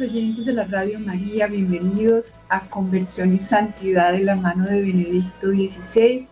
[0.00, 1.48] Oyentes de la Radio María.
[1.48, 6.22] Bienvenidos a Conversión y Santidad de la mano de Benedicto XVI.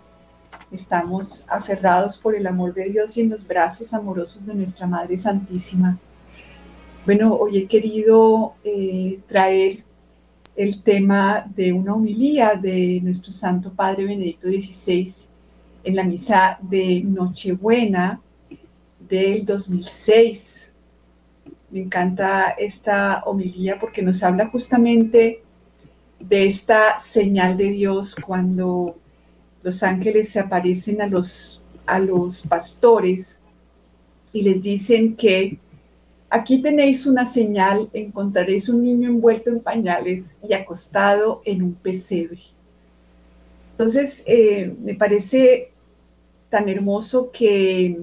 [0.71, 5.17] Estamos aferrados por el amor de Dios y en los brazos amorosos de nuestra Madre
[5.17, 5.99] Santísima.
[7.05, 9.83] Bueno, hoy he querido eh, traer
[10.55, 15.11] el tema de una homilía de nuestro Santo Padre Benedicto XVI
[15.83, 18.21] en la misa de Nochebuena
[19.09, 20.76] del 2006
[21.71, 25.43] me encanta esta homilía porque nos habla justamente
[26.21, 28.97] de esta señal de Dios cuando
[29.63, 33.41] los ángeles se aparecen a los, a los pastores
[34.33, 35.59] y les dicen que
[36.31, 42.41] aquí tenéis una señal, encontraréis un niño envuelto en pañales y acostado en un pesebre.
[43.73, 45.73] Entonces, eh, me parece
[46.49, 47.99] tan hermoso que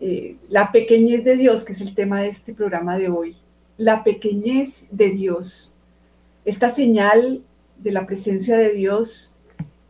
[0.00, 3.36] eh, la pequeñez de Dios, que es el tema de este programa de hoy,
[3.76, 5.74] la pequeñez de Dios,
[6.44, 7.42] esta señal
[7.78, 9.34] de la presencia de Dios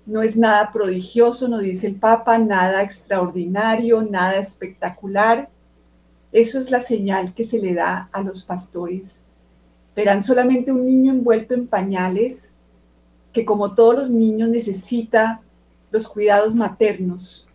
[0.06, 5.48] no es nada prodigioso, no dice el Papa, nada extraordinario, nada espectacular.
[6.32, 9.22] Eso es la señal que se le da a los pastores.
[9.94, 12.56] Verán solamente un niño envuelto en pañales
[13.32, 15.42] que como todos los niños necesita
[15.92, 17.46] los cuidados maternos.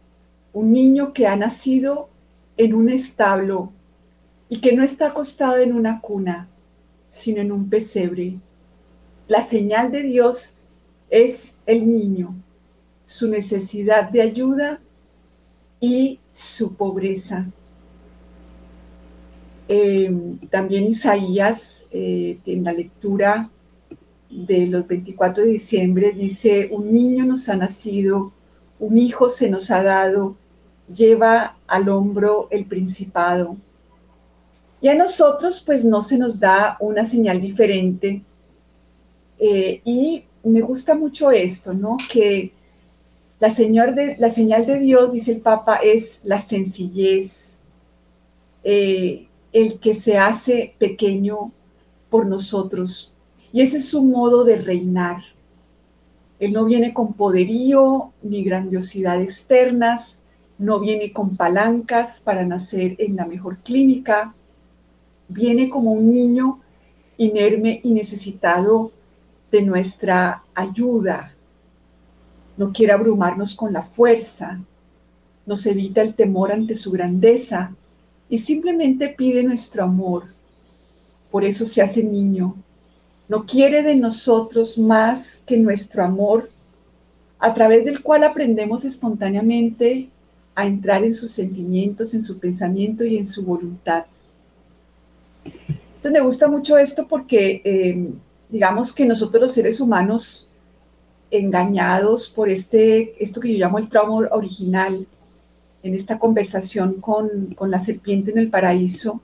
[0.54, 2.10] Un niño que ha nacido
[2.58, 3.72] en un establo
[4.50, 6.48] y que no está acostado en una cuna,
[7.10, 8.36] sino en un pesebre.
[9.28, 10.56] La señal de Dios
[11.10, 12.36] es el niño,
[13.06, 14.80] su necesidad de ayuda
[15.80, 17.48] y su pobreza.
[19.68, 20.14] Eh,
[20.52, 23.50] también Isaías, eh, en la lectura
[24.30, 28.32] de los 24 de diciembre, dice, un niño nos ha nacido,
[28.80, 30.36] un hijo se nos ha dado,
[30.94, 33.58] lleva al hombro el principado.
[34.82, 38.22] Y a nosotros pues no se nos da una señal diferente.
[39.40, 41.98] Eh, y me gusta mucho esto, ¿no?
[42.12, 42.52] Que
[43.40, 47.58] la, señor de, la señal de Dios, dice el Papa, es la sencillez,
[48.64, 51.52] eh, el que se hace pequeño
[52.10, 53.12] por nosotros.
[53.52, 55.24] Y ese es su modo de reinar.
[56.40, 60.18] Él no viene con poderío ni grandiosidad externas,
[60.58, 64.34] no viene con palancas para nacer en la mejor clínica,
[65.28, 66.62] viene como un niño
[67.18, 68.92] inerme y necesitado
[69.52, 71.34] de nuestra ayuda.
[72.58, 74.60] No quiere abrumarnos con la fuerza,
[75.46, 77.76] nos evita el temor ante su grandeza
[78.30, 80.26] y simplemente pide nuestro amor.
[81.32, 82.56] Por eso se hace niño.
[83.28, 86.50] No quiere de nosotros más que nuestro amor,
[87.40, 90.10] a través del cual aprendemos espontáneamente
[90.56, 94.06] a entrar en sus sentimientos, en su pensamiento y en su voluntad.
[95.44, 98.14] Entonces me gusta mucho esto porque em,
[98.50, 100.50] digamos que nosotros los seres humanos
[101.30, 105.06] engañados por este, esto que yo llamo el trauma original,
[105.84, 109.22] en esta conversación con, con la serpiente en el paraíso,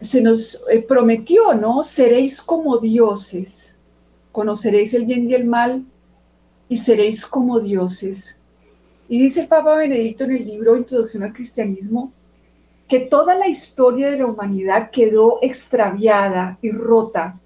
[0.00, 1.84] se nos eh, prometió, ¿no?
[1.84, 3.78] Seréis como dioses,
[4.32, 5.84] conoceréis el bien y el mal
[6.68, 8.37] y seréis como dioses.
[9.08, 12.12] Y dice el Papa Benedicto en el libro Introducción al Cristianismo
[12.86, 17.38] que toda la historia de la humanidad quedó extraviada y rota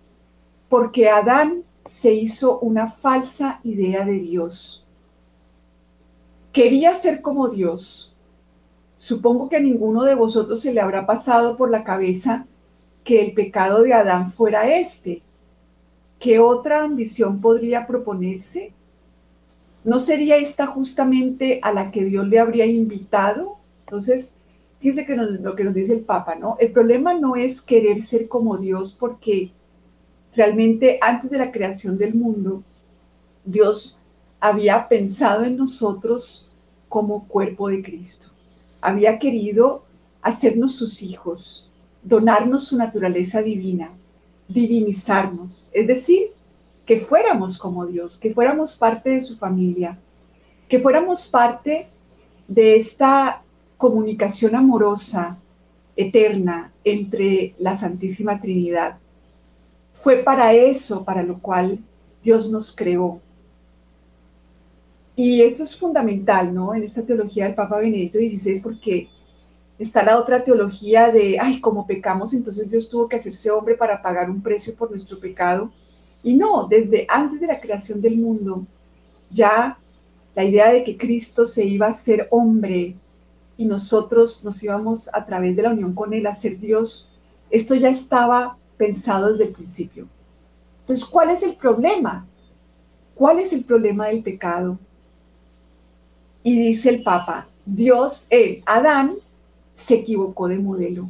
[0.69, 4.87] porque Adán se hizo una falsa idea de Dios.
[6.53, 8.15] Quería ser como Dios.
[8.97, 12.47] Supongo que a ninguno de vosotros se le habrá pasado por la cabeza
[13.05, 15.23] que el pecado de Adán fuera este.
[16.19, 18.73] ¿Qué otra ambición podría proponerse?
[19.85, 23.57] ¿No sería esta justamente a la que Dios le habría invitado?
[23.87, 24.35] Entonces,
[24.81, 26.57] fíjese que lo que nos dice el Papa, ¿no?
[26.61, 29.51] El problema no es querer ser como Dios porque
[30.35, 32.63] realmente antes de la creación del mundo,
[33.45, 33.99] Dios
[34.41, 36.49] había pensado en nosotros
[36.89, 38.29] como cuerpo de Cristo.
[38.81, 39.85] Había querido
[40.21, 41.71] hacernos sus hijos,
[42.03, 43.91] donarnos su naturaleza divina,
[44.49, 46.31] divinizarnos, es decir,
[46.85, 49.99] que fuéramos como Dios, que fuéramos parte de su familia,
[50.69, 51.89] que fuéramos parte
[52.49, 53.43] de esta
[53.77, 55.39] comunicación amorosa,
[55.97, 58.99] eterna, entre la Santísima Trinidad.
[59.93, 61.79] Fue para eso, para lo cual
[62.23, 63.21] Dios nos creó.
[65.15, 66.75] Y esto es fundamental, ¿no?
[66.75, 69.09] En esta teología del Papa Benedicto XVI, porque
[69.79, 74.01] está la otra teología de, ay, como pecamos, entonces Dios tuvo que hacerse hombre para
[74.01, 75.71] pagar un precio por nuestro pecado.
[76.23, 78.65] Y no, desde antes de la creación del mundo,
[79.31, 79.79] ya
[80.35, 82.95] la idea de que Cristo se iba a ser hombre
[83.57, 87.09] y nosotros nos íbamos a través de la unión con Él a ser Dios,
[87.51, 90.09] Esto ya estaba pensado desde el principio.
[90.81, 92.27] Entonces, ¿cuál es el problema?
[93.15, 94.79] ¿Cuál es el problema del pecado?
[96.43, 99.17] Y dice el Papa, Dios, él, Adán,
[99.75, 101.09] se equivocó de modelo.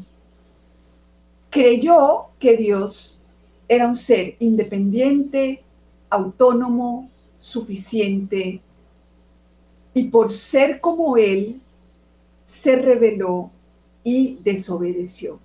[1.49, 3.19] Creyó que Dios
[3.75, 5.63] era un ser independiente,
[6.11, 8.61] autónomo, suficiente,
[9.95, 11.61] y por ser como él,
[12.45, 13.51] se rebeló
[14.05, 15.39] y desobedeció.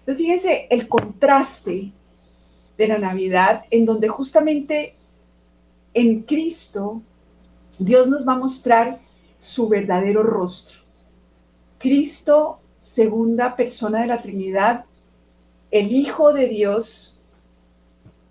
[0.00, 1.90] Entonces, fíjense el contraste
[2.78, 4.94] de la Navidad, en donde justamente
[5.94, 7.02] en Cristo
[7.78, 9.00] Dios nos va a mostrar
[9.38, 10.78] su verdadero rostro.
[11.78, 14.84] Cristo, segunda persona de la Trinidad,
[15.72, 17.13] el Hijo de Dios,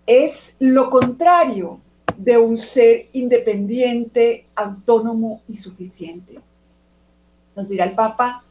[0.06, 1.80] es lo contrario
[2.18, 6.40] de un ser independiente, autónomo y suficiente.
[7.56, 8.44] Nos dirá el Papa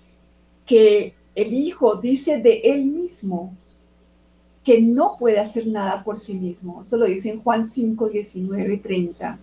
[0.66, 3.54] que el Hijo dice de él mismo
[4.64, 6.82] que no puede hacer nada por sí mismo.
[6.82, 9.38] Eso lo dice en Juan 5, 19, 30.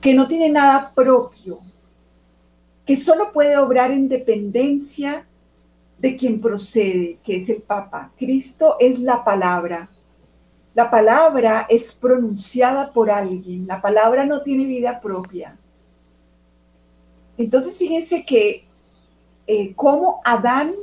[0.00, 1.58] Que no tiene nada propio,
[2.84, 5.26] que solo puede obrar en dependencia
[5.98, 8.12] de quien procede, que es el Papa.
[8.18, 9.90] Cristo es la palabra.
[10.76, 13.66] La palabra es pronunciada por alguien.
[13.66, 15.56] La palabra no tiene vida propia.
[17.38, 18.66] Entonces, fíjense que
[19.46, 20.74] eh, cómo Adán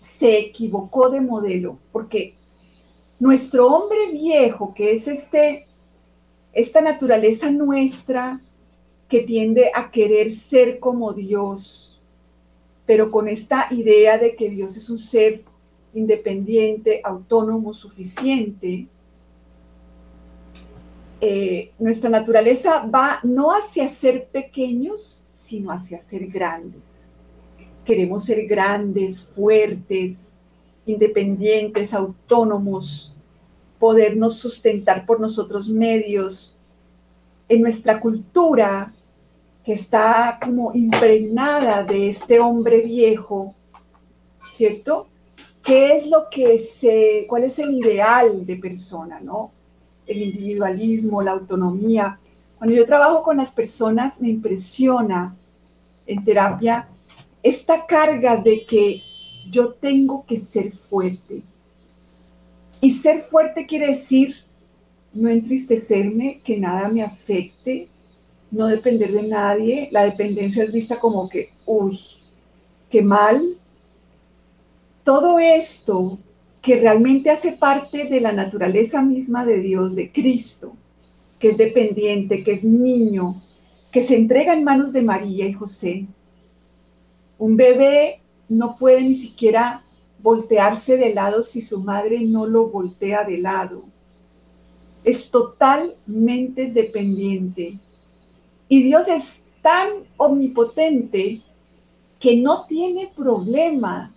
[0.00, 2.34] se equivocó de modelo, porque
[3.20, 5.68] nuestro hombre viejo, que es este,
[6.52, 8.40] esta naturaleza nuestra
[9.08, 12.00] que tiende a querer ser como Dios,
[12.84, 15.44] pero con esta idea de que Dios es un ser
[15.94, 18.88] independiente, autónomo, suficiente,
[21.20, 27.10] eh, nuestra naturaleza va no hacia ser pequeños, sino hacia ser grandes.
[27.84, 30.34] Queremos ser grandes, fuertes,
[30.84, 33.14] independientes, autónomos,
[33.78, 36.56] podernos sustentar por nosotros medios.
[37.48, 38.92] En nuestra cultura,
[39.64, 43.54] que está como impregnada de este hombre viejo,
[44.48, 45.08] ¿cierto?
[45.62, 49.50] ¿Qué es lo que se, cuál es el ideal de persona, no?
[50.06, 52.18] El individualismo, la autonomía.
[52.58, 55.36] Cuando yo trabajo con las personas, me impresiona
[56.06, 56.88] en terapia
[57.42, 59.02] esta carga de que
[59.50, 61.42] yo tengo que ser fuerte.
[62.80, 64.46] Y ser fuerte quiere decir
[65.12, 67.88] no entristecerme, que nada me afecte,
[68.50, 69.88] no depender de nadie.
[69.90, 71.98] La dependencia es vista como que, uy,
[72.90, 73.42] qué mal.
[75.02, 76.18] Todo esto
[76.66, 80.72] que realmente hace parte de la naturaleza misma de Dios, de Cristo,
[81.38, 83.36] que es dependiente, que es niño,
[83.92, 86.06] que se entrega en manos de María y José,
[87.38, 89.84] un bebé no puede ni siquiera
[90.20, 93.84] voltearse de lado si su madre no lo voltea de lado.
[95.04, 97.78] Es totalmente dependiente.
[98.68, 101.42] Y Dios es tan omnipotente
[102.18, 104.12] que no tiene problema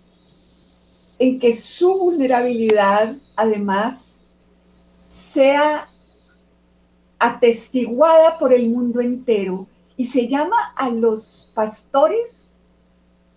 [1.20, 4.22] en que su vulnerabilidad además
[5.06, 5.86] sea
[7.18, 9.66] atestiguada por el mundo entero
[9.98, 12.48] y se llama a los pastores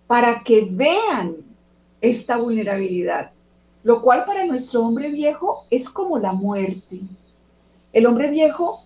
[0.06, 1.36] para que vean
[2.00, 3.32] esta vulnerabilidad,
[3.82, 7.00] lo cual para nuestro hombre viejo es como la muerte.
[7.92, 8.80] El hombre viejo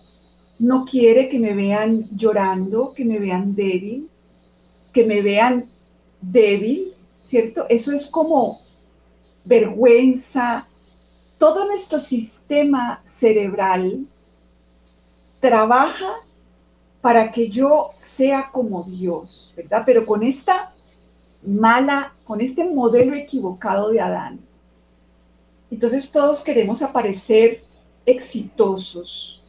[0.59, 4.09] no quiere que me vean llorando, que me vean débil,
[4.91, 5.69] que me vean
[6.19, 7.65] débil, ¿cierto?
[7.69, 8.59] Eso es como
[9.49, 10.67] vergüenza.
[11.37, 14.05] Todo nuestro sistema cerebral
[15.39, 16.07] trabaja
[17.01, 19.83] para que yo sea como Dios, ¿verdad?
[19.85, 20.73] Pero con esta
[21.43, 24.39] mala, con este modelo equivocado de Adán.
[25.71, 27.63] Entonces todos queremos aparecer
[28.05, 29.41] exitosos,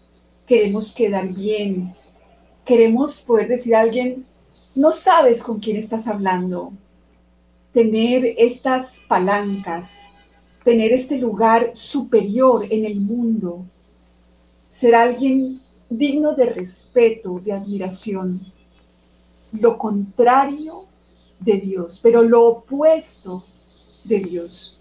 [0.47, 1.95] queremos quedar bien,
[2.65, 4.25] queremos poder decir a alguien,
[4.75, 6.73] no sabes con quién estás hablando,
[7.73, 10.11] tener estas palancas,
[10.65, 13.65] tener este lugar superior en el mundo,
[14.67, 18.53] ser alguien digno de respeto, de admiración.
[19.53, 20.87] Lo contrario
[21.41, 23.45] de Dios, pero lo opuesto
[24.05, 24.79] de Dios.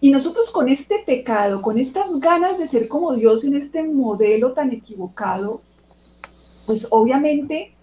[0.00, 4.52] Y nosotros con este pecado, con estas ganas de ser como Dios en este modelo
[4.52, 5.62] tan equivocado,
[6.66, 7.74] pues obviamente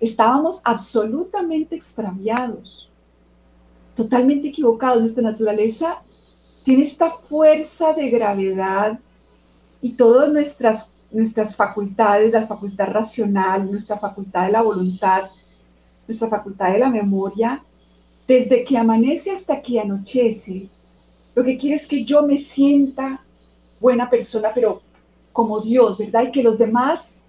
[0.00, 2.89] estábamos absolutamente extraviados,
[3.94, 5.00] totalmente equivocados.
[5.00, 6.02] Nuestra naturaleza
[6.62, 8.98] tiene esta fuerza de gravedad
[9.80, 15.30] y todas nuestras, nuestras facultades, la facultad racional, nuestra facultad de la voluntad,
[16.06, 17.62] nuestra facultad de la memoria,
[18.26, 20.68] desde que amanece hasta que anochece,
[21.34, 23.24] Lo que quiere es que yo me sienta
[23.80, 24.82] buena persona, pero
[25.32, 26.24] como Dios, ¿verdad?
[26.24, 27.22] Y que los demás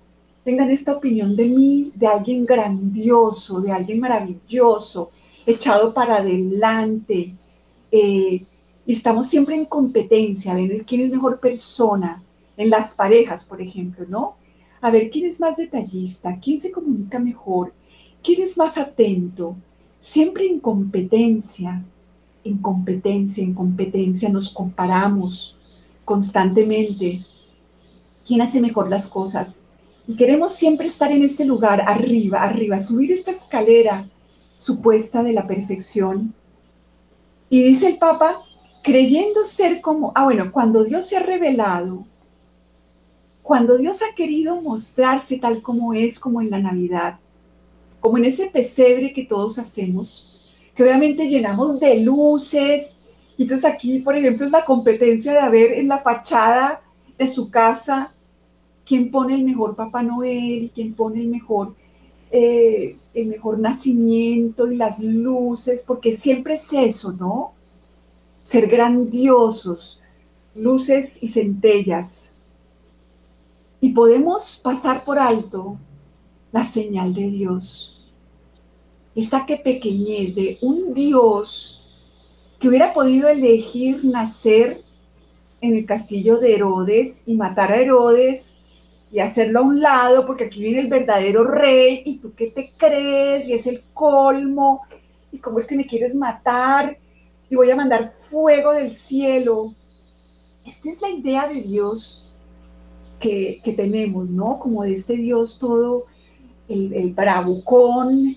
[0.44, 5.12] tengan esta opinión de mí, de alguien grandioso, de alguien maravilloso,
[5.46, 7.36] echado para adelante.
[7.92, 8.46] Eh,
[8.86, 12.24] estamos siempre en competencia, a ver quién es mejor persona,
[12.58, 14.36] en las parejas, por ejemplo, ¿no?
[14.82, 17.74] A ver quién es más detallista, quién se comunica mejor,
[18.24, 19.56] quién es más atento,
[20.00, 21.84] siempre en competencia,
[22.44, 25.58] en competencia, en competencia, nos comparamos
[26.06, 27.22] constantemente.
[28.26, 29.64] ¿Quién hace mejor las cosas?
[30.08, 34.10] Y queremos siempre estar en este lugar, arriba, arriba, subir esta escalera
[34.62, 36.36] supuesta de la perfección.
[37.50, 38.44] Y dice el Papa,
[38.84, 42.06] creyendo ser como, ah bueno, cuando Dios se ha revelado,
[43.41, 47.18] cuando Dios ha querido mostrarse tal como es, como en la Navidad,
[48.00, 52.98] como en ese pesebre que todos hacemos, que obviamente llenamos de luces.
[53.38, 56.84] Y entonces aquí, por ejemplo, es la competencia de ver en la fachada
[57.18, 58.13] de su casa
[58.86, 61.74] quién pone el mejor Papá Noel y quién pone el mejor,
[62.32, 67.54] eh, el mejor nacimiento y las luces, porque siempre es eso, ¿no?
[68.44, 70.00] Ser grandiosos,
[70.56, 72.38] luces y centellas.
[73.82, 75.78] Y podemos pasar por alto
[76.52, 78.10] la señal de Dios.
[79.14, 81.82] Esta que pequeñez de un Dios
[82.60, 84.82] que hubiera podido elegir nacer
[85.60, 88.56] en el castillo de Herodes y matar a Herodes
[89.12, 92.72] y hacerlo a un lado, porque aquí viene el verdadero rey y tú qué te
[92.77, 94.82] crees y es el colmo
[95.32, 96.98] y cómo es que me quieres matar
[97.50, 99.74] y voy a mandar fuego del cielo.
[100.65, 102.25] Esta es la idea de Dios
[103.20, 104.58] que, que tenemos, ¿no?
[104.60, 106.06] Como de este Dios todo
[106.74, 108.36] el, bravucón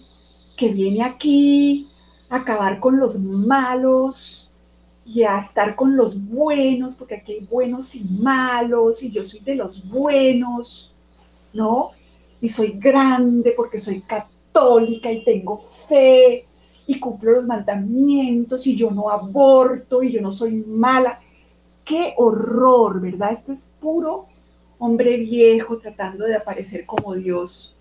[0.56, 1.88] que viene aquí
[2.28, 4.52] a acabar con los malos
[5.06, 9.40] y a estar con los buenos, porque aquí hay buenos y malos, y yo soy
[9.40, 10.92] de los buenos,
[11.52, 11.90] ¿no?
[12.40, 16.44] Y soy grande porque soy católica y tengo fe
[16.86, 21.20] y cumplo los mandamientos y yo no aborto y yo no soy mala.
[21.84, 23.32] Qué horror, ¿verdad?
[23.32, 24.26] Este es puro
[24.78, 27.74] hombre viejo tratando de aparecer como Dios.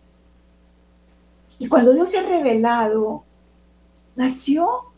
[1.59, 3.23] Y cuando Dios se ha revelado,
[4.15, 4.92] nació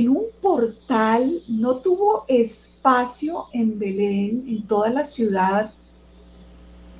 [0.00, 5.72] en un portal, no tuvo espacio en Belén, en toda la ciudad.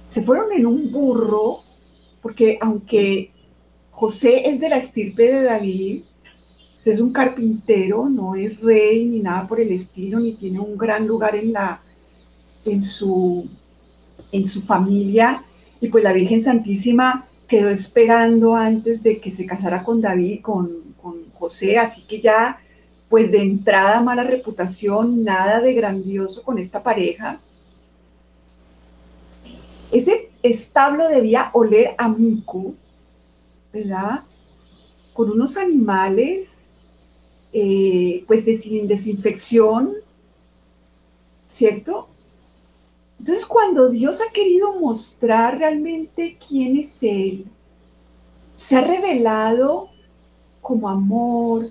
[0.08, 1.60] Se fueron en un burro,
[2.22, 3.30] porque aunque
[3.90, 6.02] José es de la estirpe de David,
[6.74, 10.76] pues es un carpintero, no es rey ni nada por el estilo, ni tiene un
[10.76, 11.80] gran lugar en, la,
[12.64, 13.46] en, su,
[14.32, 15.42] en su familia.
[15.80, 20.86] Y pues la Virgen Santísima quedó esperando antes de que se casara con David, con,
[21.38, 22.58] José, así que ya,
[23.08, 27.38] pues de entrada mala reputación, nada de grandioso con esta pareja.
[29.92, 32.74] Ese establo debía oler a mico,
[33.72, 34.24] ¿verdad?
[35.12, 36.68] Con unos animales,
[37.52, 39.94] eh, pues de sin desinfección,
[41.46, 42.08] ¿cierto?
[43.18, 47.46] Entonces, cuando Dios ha querido mostrar realmente quién es Él,
[48.56, 49.88] se ha revelado
[50.60, 51.66] como amor,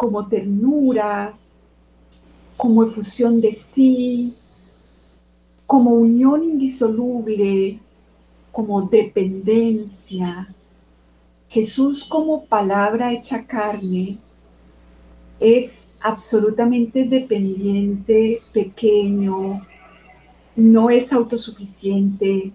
[0.00, 1.36] como ternura,
[2.56, 4.34] como efusión de sí,
[5.66, 7.78] como unión indisoluble,
[8.50, 10.54] como dependencia.
[11.50, 14.16] Jesús como palabra hecha carne
[15.38, 19.66] es absolutamente dependiente, pequeño,
[20.56, 22.52] no es autosuficiente.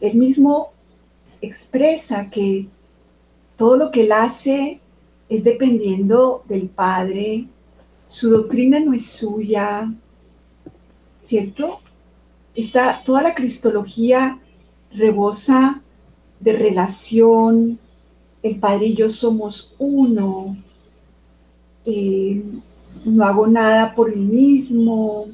[0.00, 0.68] Él mismo
[1.40, 2.68] expresa que
[3.56, 4.80] todo lo que él hace
[5.28, 7.48] es dependiendo del Padre,
[8.06, 9.92] su doctrina no es suya,
[11.16, 11.80] ¿cierto?
[12.54, 14.38] Está, toda la cristología
[14.92, 15.82] rebosa
[16.40, 17.78] de relación,
[18.42, 20.56] el Padre y yo somos uno,
[21.84, 22.42] eh,
[23.04, 25.26] no hago nada por mí mismo,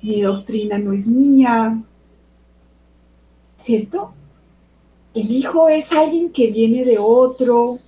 [0.00, 1.82] mi doctrina no es mía,
[3.56, 4.12] ¿cierto?
[5.14, 7.78] El hijo es alguien que viene de otro,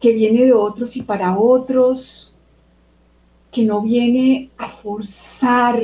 [0.00, 2.32] que viene de otros y para otros,
[3.50, 5.82] que no viene a forzar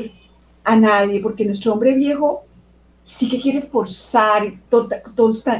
[0.62, 2.44] a nadie, porque nuestro hombre viejo
[3.02, 4.54] sí que quiere forzar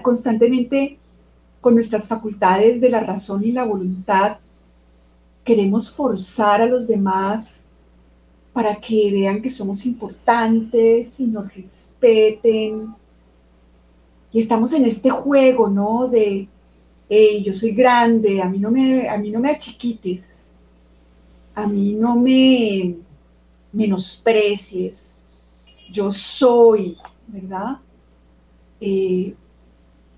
[0.02, 0.98] constantemente
[1.60, 4.38] con nuestras facultades de la razón y la voluntad.
[5.44, 7.66] Queremos forzar a los demás
[8.52, 12.94] para que vean que somos importantes y nos respeten.
[14.32, 16.08] Y estamos en este juego, ¿no?
[16.08, 16.48] De,
[17.08, 20.52] hey, yo soy grande, a mí no me, a mí no me achiquites.
[21.54, 22.96] a mí no me
[23.72, 25.14] menosprecies,
[25.90, 26.96] yo soy,
[27.28, 27.78] ¿verdad?
[28.80, 29.34] Eh,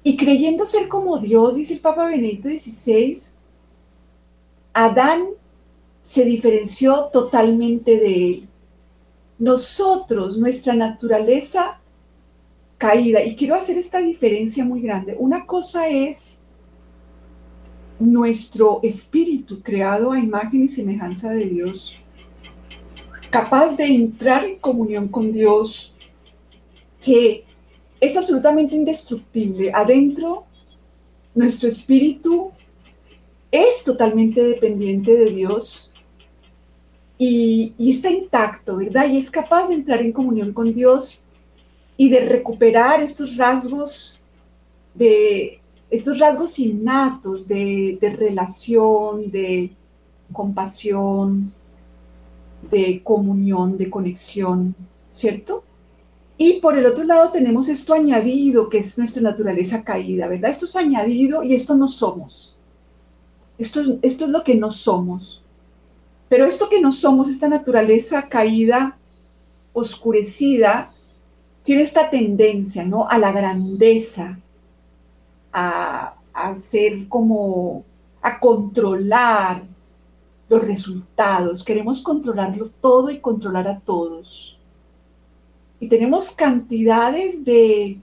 [0.02, 3.16] y creyendo ser como Dios, dice el Papa Benedicto XVI,
[4.73, 5.25] Adán
[6.02, 8.49] se diferenció totalmente de él.
[9.38, 11.81] Nosotros, nuestra naturaleza
[12.78, 16.40] caída, y quiero hacer esta diferencia muy grande, una cosa es
[17.99, 21.95] nuestro espíritu creado a imagen y semejanza de Dios,
[23.31, 25.95] capaz de entrar en comunión con Dios,
[27.00, 27.45] que
[28.00, 29.71] es absolutamente indestructible.
[29.75, 30.45] Adentro,
[31.35, 32.53] nuestro espíritu
[33.50, 35.93] es totalmente dependiente de Dios
[37.19, 39.09] y, está intacto, ¿verdad?
[39.09, 41.23] Y es capaz de entrar en comunión con Dios
[41.97, 44.19] y de recuperar estos rasgos
[44.95, 49.73] de estos rasgos innatos de, relación, de
[50.33, 51.52] compasión,
[52.71, 54.75] de comunión, de conexión,
[55.09, 55.62] ¿cierto?
[56.37, 60.50] Y por el otro lado tenemos esto añadido, que es nuestra naturaleza caída, ¿verdad?
[60.50, 62.57] Esto es añadido y esto no somos.
[63.59, 65.43] Esto es, esto es lo que no somos.
[66.28, 68.99] Pero esto que no somos, esta naturaleza caída,
[69.73, 70.93] oscurecida,
[71.63, 73.08] tiene esta tendencia, ¿no?
[73.08, 74.41] A la grandeza,
[75.58, 77.84] a, ser como,
[78.21, 79.66] a controlar
[80.49, 81.64] los resultados.
[81.64, 84.58] Queremos controlarlo todo y controlar a todos.
[85.80, 88.00] Y tenemos cantidades de,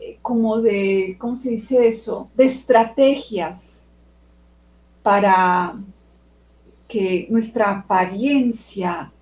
[0.00, 2.30] eh, como de, ¿cómo se dice eso?
[2.36, 3.88] De estrategias
[5.02, 5.80] para
[6.86, 9.12] que nuestra apariencia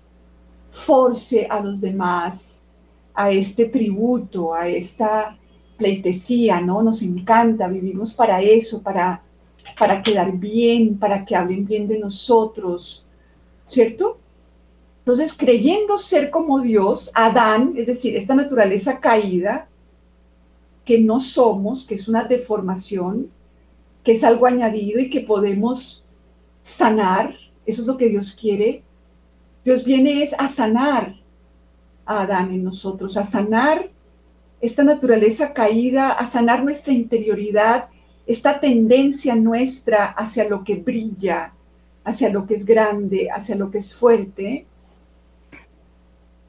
[0.69, 2.59] force a los demás
[3.15, 5.37] a este tributo, a esta
[5.81, 6.83] pleitesía, ¿no?
[6.83, 9.23] Nos encanta, vivimos para eso, para,
[9.79, 13.03] para quedar bien, para que hablen bien de nosotros,
[13.65, 14.19] ¿cierto?
[14.99, 19.67] Entonces, creyendo ser como Dios, Adán, es decir, esta naturaleza caída,
[20.85, 23.31] que no somos, que es una deformación,
[24.03, 26.05] que es algo añadido y que podemos
[26.61, 27.33] sanar,
[27.65, 28.83] eso es lo que Dios quiere.
[29.65, 31.15] Dios viene es a sanar
[32.05, 33.89] a Adán en nosotros, a sanar
[34.61, 37.89] esta naturaleza caída, a sanar nuestra interioridad,
[38.27, 41.53] esta tendencia nuestra hacia lo que brilla,
[42.03, 44.67] hacia lo que es grande, hacia lo que es fuerte,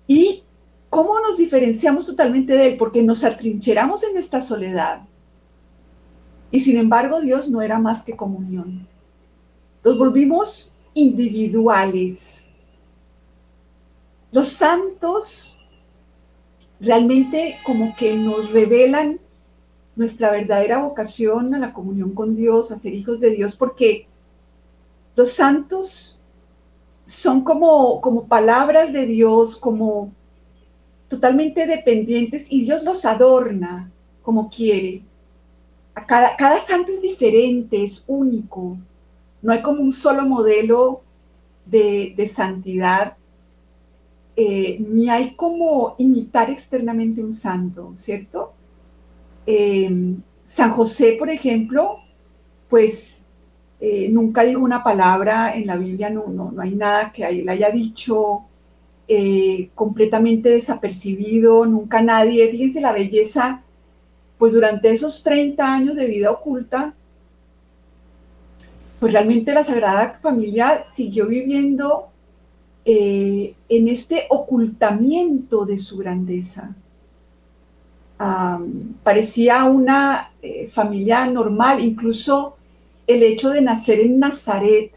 [0.06, 0.42] ¿Y
[0.90, 2.76] cómo nos diferenciamos totalmente de Él?
[2.76, 5.02] Porque nos atrincheramos en nuestra soledad.
[6.50, 8.86] Y sin embargo, Dios no era más que comunión.
[9.82, 12.46] Los volvimos individuales.
[14.30, 15.51] Los santos
[16.82, 19.20] realmente como que nos revelan
[19.96, 24.06] nuestra verdadera vocación a la comunión con Dios, a ser hijos de Dios, porque
[25.16, 26.18] los santos
[27.06, 30.12] son como, como palabras de Dios, como
[31.08, 33.90] totalmente dependientes y Dios los adorna
[34.22, 35.02] como quiere.
[36.06, 38.76] cada, cada santo es diferente, es único.
[39.42, 41.02] No hay como un solo modelo
[41.66, 43.16] de, santidad,
[44.36, 48.52] eh, ni hay como imitar externamente un santo, ¿cierto?
[49.46, 50.14] Eh,
[50.44, 51.98] San José, por ejemplo,
[52.68, 53.22] pues
[53.80, 57.48] eh, nunca dijo una palabra en la Biblia, no, no, no hay nada que él
[57.48, 58.44] haya dicho
[59.08, 63.62] eh, completamente desapercibido, nunca nadie, fíjense la belleza,
[64.38, 66.94] pues durante esos 30 años de vida oculta,
[69.00, 72.11] pues realmente la Sagrada Familia siguió viviendo
[72.84, 76.74] eh, en este ocultamiento de su grandeza.
[79.02, 80.32] parecía una
[80.70, 82.56] familia normal, incluso
[83.06, 84.96] el hecho de nacer en Nazaret,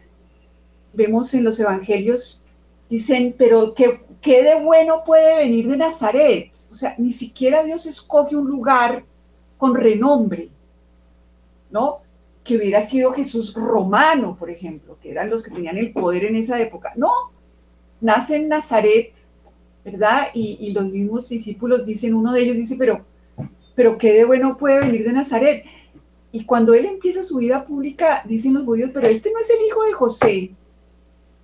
[0.92, 2.42] vemos en los evangelios,
[2.88, 6.52] dicen, pero ¿qué, ¿qué, de bueno puede venir de Nazaret?
[6.70, 9.04] O sea, ni siquiera Dios escoge un lugar
[9.58, 10.50] con renombre,
[11.70, 12.00] ¿no?
[12.44, 16.36] Que hubiera sido Jesús romano, por ejemplo, que eran los que tenían el poder en
[16.36, 16.92] esa época.
[16.96, 17.10] No,
[18.00, 19.12] nace en Nazaret,
[19.84, 20.28] ¿verdad?
[20.34, 23.04] Y, los mismos discípulos dicen, uno de ellos dice, pero,
[23.74, 25.64] pero ¿qué de bueno puede venir de Nazaret?
[26.32, 29.64] Y cuando él empieza su vida pública, dicen los judíos, pero este no es el
[29.66, 30.54] hijo de José,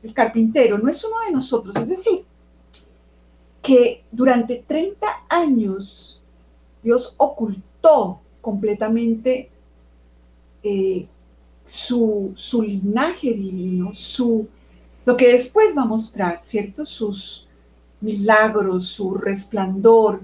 [0.02, 1.76] el carpintero, no es uno de nosotros.
[1.76, 2.24] Es decir,
[3.62, 6.20] que durante 30 años
[6.82, 9.48] Dios ocultó completamente
[10.64, 11.06] eh,
[11.64, 14.48] su, su, linaje divino, su,
[15.04, 16.84] lo que después va a mostrar, ¿cierto?
[16.84, 17.48] Sus
[18.00, 20.20] milagros, su resplandor,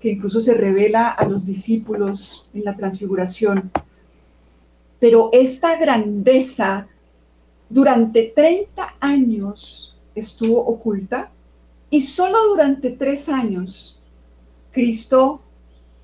[0.00, 3.70] que incluso se revela a los discípulos en la transfiguración.
[4.98, 6.88] Pero esta grandeza
[7.68, 11.30] durante 30 años estuvo oculta
[11.90, 14.00] y solo durante tres años
[14.72, 15.40] Cristo,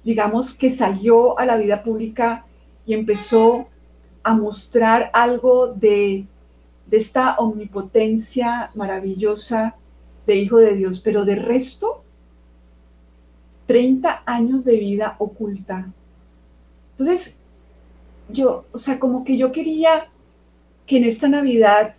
[0.04, 2.46] digamos que salió a la vida pública
[2.86, 3.66] y empezó
[4.22, 6.26] a mostrar algo de,
[6.92, 9.76] de esta omnipotencia maravillosa
[10.26, 12.04] de Hijo de Dios, pero de resto,
[13.66, 15.90] 30 años de vida oculta.
[16.90, 17.36] Entonces,
[18.28, 20.10] yo, o sea, como que yo quería
[20.84, 21.94] que en esta Navidad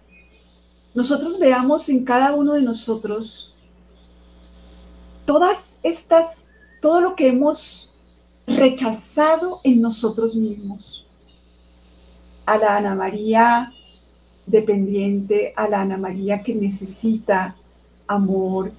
[0.94, 3.56] nosotros veamos en cada uno de nosotros
[5.26, 6.46] todas estas,
[6.80, 7.92] todo lo que hemos
[8.46, 11.08] rechazado en nosotros mismos.
[12.46, 13.74] A la Ana María
[14.46, 17.56] dependiente, a la Ana María que necesita
[18.08, 18.72] amor,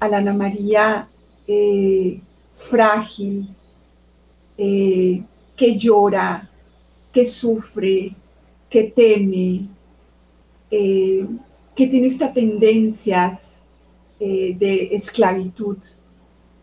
[0.00, 1.08] a la Ana María
[1.46, 2.20] eh,
[2.54, 3.48] frágil,
[4.56, 5.22] eh,
[5.56, 6.48] que llora,
[7.12, 8.14] que sufre,
[8.70, 9.66] que teme,
[10.70, 11.26] eh,
[11.74, 13.58] que tiene estas tendencias
[14.18, 15.78] de esclavitud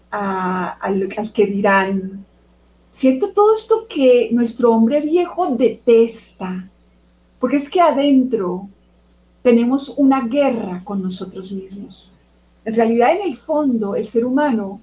[0.09, 2.25] al que dirán,
[2.89, 3.33] ¿cierto?
[3.33, 6.69] Todo esto que nuestro hombre viejo detesta,
[7.39, 8.67] porque es que adentro
[9.41, 12.09] tenemos una guerra con nosotros mismos.
[12.65, 14.81] En realidad, en el fondo, el ser humano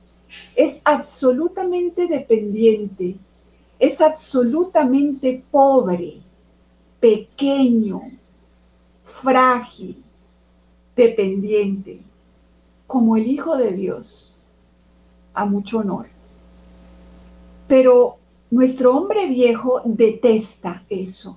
[0.54, 3.16] es absolutamente dependiente,
[3.78, 6.20] es absolutamente pobre,
[6.98, 8.02] pequeño,
[9.02, 10.02] frágil,
[10.96, 12.00] dependiente,
[12.86, 14.32] como el Hijo de Dios,
[15.34, 16.06] a mucho honor.
[17.68, 18.16] Pero
[18.50, 21.36] nuestro hombre viejo detesta eso.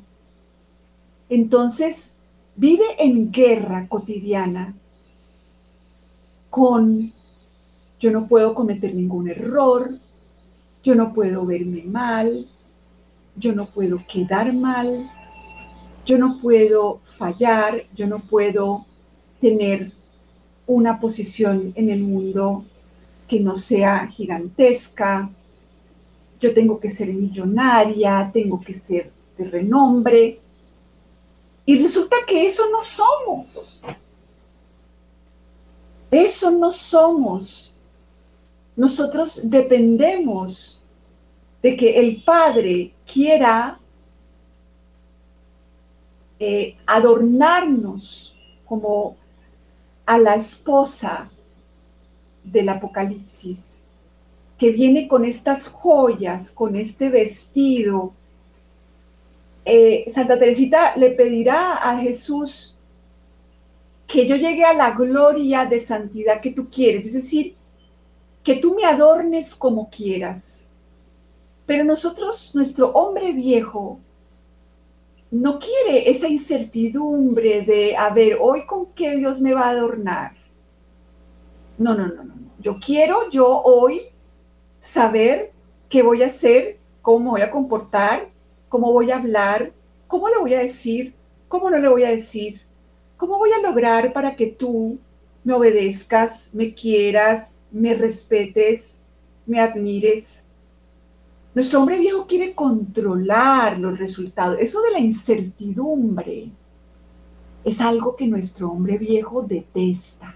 [1.29, 2.13] Entonces,
[2.55, 4.75] vive en guerra cotidiana
[6.49, 7.13] con
[7.99, 9.97] yo no puedo cometer ningún error,
[10.83, 12.47] yo no puedo verme mal,
[13.35, 15.11] yo no puedo quedar mal,
[16.05, 18.85] yo no puedo fallar, yo no puedo
[19.39, 19.91] tener
[20.65, 22.65] una posición en el mundo
[23.27, 25.29] que no sea gigantesca,
[26.39, 30.39] yo tengo que ser millonaria, tengo que ser de renombre,
[31.69, 33.79] y resulta que eso no somos.
[36.09, 37.77] Eso no somos.
[38.75, 40.81] Nosotros dependemos
[41.61, 43.79] de que el Padre quiera
[46.39, 48.33] eh, adornarnos
[48.65, 49.15] como
[50.07, 51.29] a la esposa
[52.43, 53.83] del Apocalipsis,
[54.57, 58.15] que viene con estas joyas, con este vestido,
[59.69, 62.77] eh, Santa Teresita le pedirá a Jesús
[64.07, 67.55] que yo llegue a la gloria de santidad que tú quieres, es decir,
[68.43, 70.67] que tú me adornes como quieras.
[71.65, 73.99] Pero nosotros, nuestro hombre viejo,
[75.29, 80.31] no quiere esa incertidumbre de, a ver, hoy con qué Dios me va a adornar.
[81.77, 82.33] No, no, no, no.
[82.59, 84.01] Yo quiero yo hoy
[84.79, 85.51] saber
[85.87, 88.29] qué voy a hacer, cómo me voy a comportar,
[88.69, 89.73] cómo voy a hablar,
[90.07, 91.13] cómo le voy a decir,
[91.47, 92.61] cómo no le voy a decir,
[93.17, 94.99] cómo voy a lograr para que tú
[95.43, 98.99] me obedezcas, me quieras, me respetes,
[99.45, 100.45] me admires.
[101.55, 104.57] Nuestro hombre viejo quiere controlar los resultados.
[104.59, 106.51] Eso de la incertidumbre
[107.63, 110.35] es algo que nuestro hombre viejo detesta.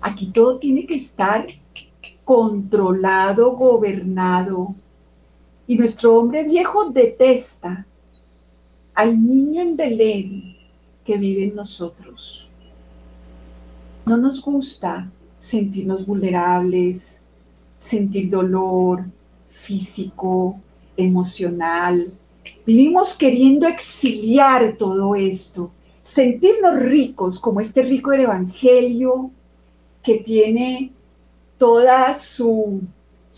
[0.00, 1.46] Aquí todo tiene que estar
[2.24, 4.74] controlado, gobernado,
[5.68, 7.86] y nuestro hombre viejo detesta
[8.94, 10.56] al niño en Belén
[11.04, 12.48] que vive en nosotros.
[14.06, 17.20] No nos gusta sentirnos vulnerables,
[17.78, 19.04] sentir dolor
[19.48, 20.58] físico,
[20.96, 22.12] emocional.
[22.64, 29.30] Vivimos queriendo exiliar todo esto, sentirnos ricos como este rico del Evangelio
[30.02, 30.92] que tiene
[31.58, 32.80] toda su,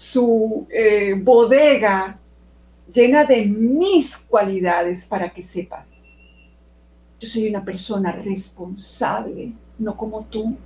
[0.01, 2.19] su eh, bodega
[2.91, 6.17] llena de mis cualidades para que sepas.
[7.19, 10.57] Yo soy una persona responsable, no como tú.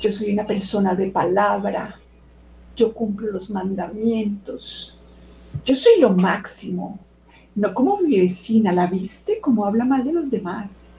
[0.00, 2.00] Yo soy una persona de palabra.
[2.74, 4.98] Yo cumplo los mandamientos.
[5.64, 6.98] Yo soy lo máximo.
[7.54, 9.40] No como mi vecina, ¿la viste?
[9.40, 10.96] Como habla mal de los demás.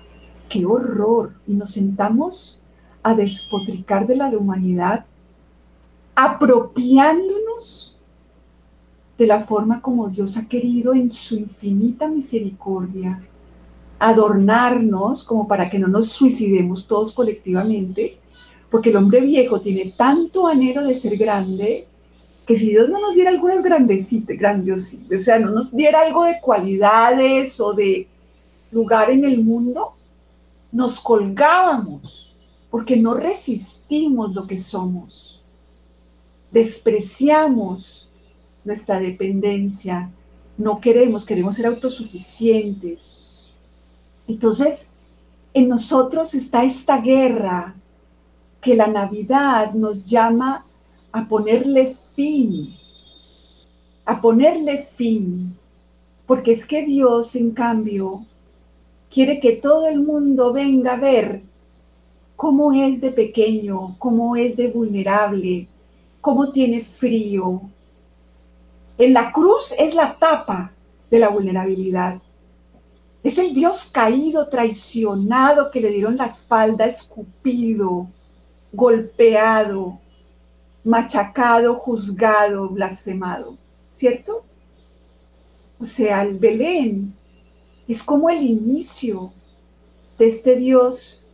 [0.47, 1.33] ¡Qué horror!
[1.45, 2.61] Y nos sentamos
[3.03, 5.05] a despotricar de la de humanidad,
[6.15, 7.97] apropiándonos
[9.17, 13.21] de la forma como Dios ha querido en su infinita misericordia
[13.99, 18.17] adornarnos como para que no nos suicidemos todos colectivamente,
[18.69, 21.87] porque el hombre viejo tiene tanto anhelo de ser grande
[22.45, 26.25] que si Dios no nos diera algunas grandecitas, grandiositas, o sea, no nos diera algo
[26.25, 28.07] de cualidades o de,
[28.73, 29.93] lugar en el mundo,
[30.71, 32.35] nos colgábamos
[32.69, 35.42] porque no resistimos lo que somos.
[36.53, 38.09] Despreciamos
[38.63, 40.09] nuestra dependencia.
[40.57, 43.41] No queremos, queremos ser autosuficientes.
[44.27, 44.91] Entonces,
[45.53, 47.75] en nosotros está esta guerra
[48.61, 50.65] que la Navidad nos llama
[51.11, 52.75] a ponerle fin,
[54.05, 55.55] a ponerle fin,
[56.25, 58.25] porque es que Dios, en cambio,
[59.11, 61.41] quiere que todo el mundo venga a ver
[62.35, 65.67] cómo es de pequeño, cómo es de vulnerable,
[66.23, 67.61] cómo tiene frío.
[68.97, 70.71] En la cruz es la tapa
[71.11, 72.21] de la vulnerabilidad.
[73.21, 78.07] Es el Dios caído, traicionado, que le dieron la espalda, escupido,
[78.71, 79.99] golpeado,
[80.85, 83.57] machacado, juzgado, blasfemado,
[83.91, 84.45] ¿cierto?
[85.77, 87.13] O sea, el Belén
[87.85, 89.33] es como el inicio
[90.17, 91.25] de este Dios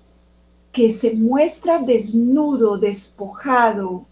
[0.71, 4.08] que se muestra desnudo, despojado,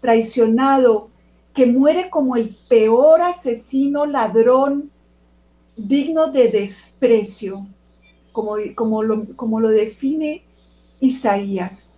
[0.00, 1.10] traicionado,
[1.54, 4.90] que muere como el peor asesino, ladrón,
[5.76, 7.66] digno de desprecio,
[8.32, 10.44] como, como, lo, como lo define
[11.00, 11.94] Isaías.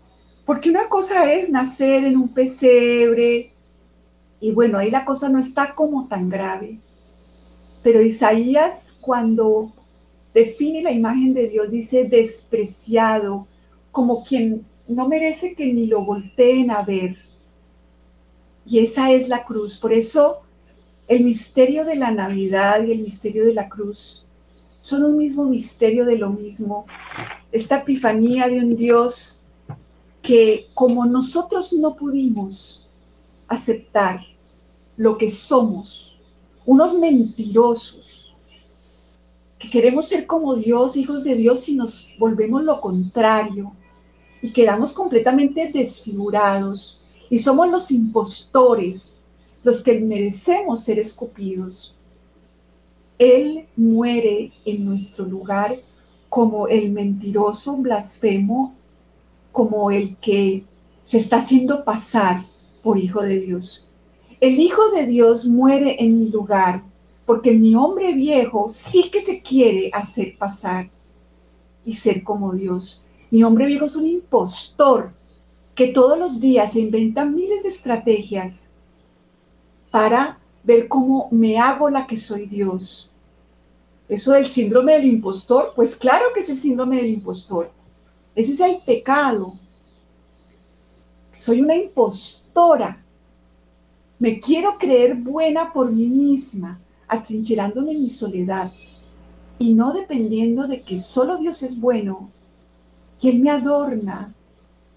[0.46, 3.52] Porque una cosa es nacer en un pesebre
[4.40, 6.80] y bueno, ahí la cosa no está como tan grave.
[7.82, 9.72] Pero Isaías cuando
[10.32, 13.46] define la imagen de Dios dice despreciado,
[13.92, 17.18] como quien no merece que ni lo volteen a ver.
[18.70, 19.76] Y esa es la cruz.
[19.76, 20.42] Por eso
[21.08, 24.24] el misterio de la Navidad y el misterio de la cruz
[24.80, 26.86] son un mismo misterio de lo mismo.
[27.50, 29.40] Esta epifanía de un Dios
[30.22, 32.88] que como nosotros no pudimos
[33.48, 34.20] aceptar
[34.96, 36.20] lo que somos,
[36.64, 38.36] unos mentirosos,
[39.58, 43.72] que queremos ser como Dios, hijos de Dios, y nos volvemos lo contrario
[44.40, 46.99] y quedamos completamente desfigurados
[47.30, 49.16] y somos los impostores
[49.62, 51.94] los que merecemos ser escupidos.
[53.18, 55.76] Él muere en nuestro lugar
[56.28, 58.74] como el mentiroso, blasfemo,
[59.52, 60.64] como el que
[61.04, 62.44] se está haciendo pasar
[62.82, 63.86] por hijo de Dios.
[64.40, 66.82] El hijo de Dios muere en mi lugar
[67.26, 70.88] porque mi hombre viejo sí que se quiere hacer pasar
[71.84, 73.04] y ser como Dios.
[73.30, 75.12] Mi hombre viejo es un impostor
[75.74, 78.68] que todos los días se inventa miles de estrategias
[79.90, 83.10] para ver cómo me hago la que soy Dios.
[84.08, 87.70] Eso del síndrome del impostor, pues claro que es el síndrome del impostor.
[88.34, 89.54] Ese es el pecado.
[91.32, 93.04] Soy una impostora.
[94.18, 98.72] Me quiero creer buena por mí misma, atrincherándome en mi soledad
[99.60, 102.30] y no dependiendo de que solo Dios es bueno
[103.22, 104.34] Él me adorna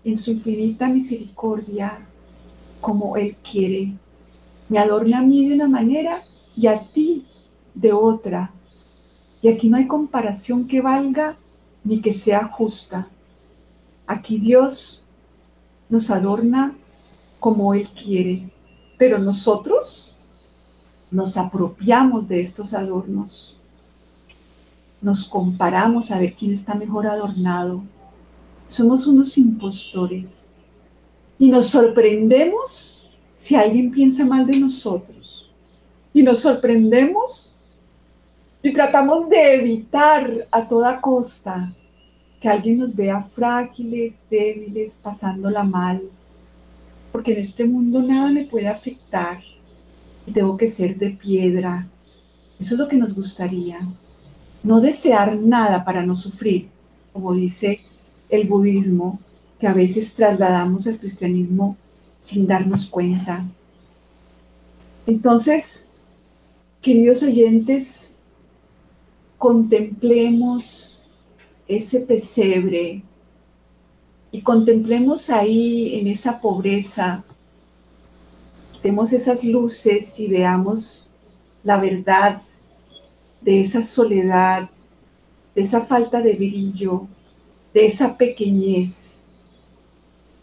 [0.03, 2.05] en su infinita misericordia
[2.81, 3.93] como Él quiere
[4.73, 6.23] me adorna a mí de una manera
[6.55, 7.27] y a ti
[7.75, 8.51] de otra.
[9.39, 11.37] Y aquí no hay comparación que valga
[11.83, 13.07] ni que sea justa.
[14.07, 15.03] Aquí Dios
[15.89, 16.75] nos adorna
[17.39, 18.49] como Él quiere,
[18.97, 20.15] pero nosotros
[21.11, 23.57] nos apropiamos de estos adornos.
[25.01, 27.83] Nos comparamos a ver quién está mejor adornado.
[28.73, 30.47] Somos unos impostores
[31.37, 32.99] y nos sorprendemos
[33.35, 35.51] si alguien piensa mal de nosotros
[36.11, 37.53] y nos sorprendemos
[38.63, 41.71] y tratamos de evitar a toda costa
[42.41, 46.01] que alguien nos vea frágiles, débiles, pasándola mal,
[47.11, 49.39] porque en este mundo nada me puede afectar
[50.25, 51.87] y tengo que ser de piedra.
[52.59, 53.81] Eso es lo que nos gustaría.
[54.63, 56.69] No desear nada para no sufrir,
[57.11, 57.92] como dice
[58.33, 59.19] el budismo,
[59.59, 61.77] que a veces trasladamos al cristianismo
[62.19, 63.45] sin darnos cuenta.
[65.05, 65.85] Entonces,
[66.81, 68.15] queridos oyentes,
[69.37, 71.03] contemplemos
[71.67, 73.03] ese pesebre
[74.31, 77.23] y contemplemos ahí en esa pobreza,
[78.71, 81.07] quitemos esas luces y veamos
[81.63, 82.41] la verdad
[83.41, 84.69] de esa soledad,
[85.53, 87.07] de esa falta de brillo,
[87.73, 89.21] de esa pequeñez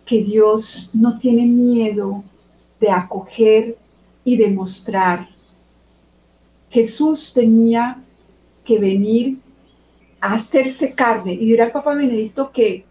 [0.04, 2.24] que Dios no tiene miedo
[2.80, 3.76] de acoger
[4.24, 5.28] y de mostrar.
[6.70, 8.02] Jesús tenía
[8.64, 9.38] que venir
[10.20, 11.32] a hacerse carne.
[11.34, 12.84] Y dirá el Papa Benedicto que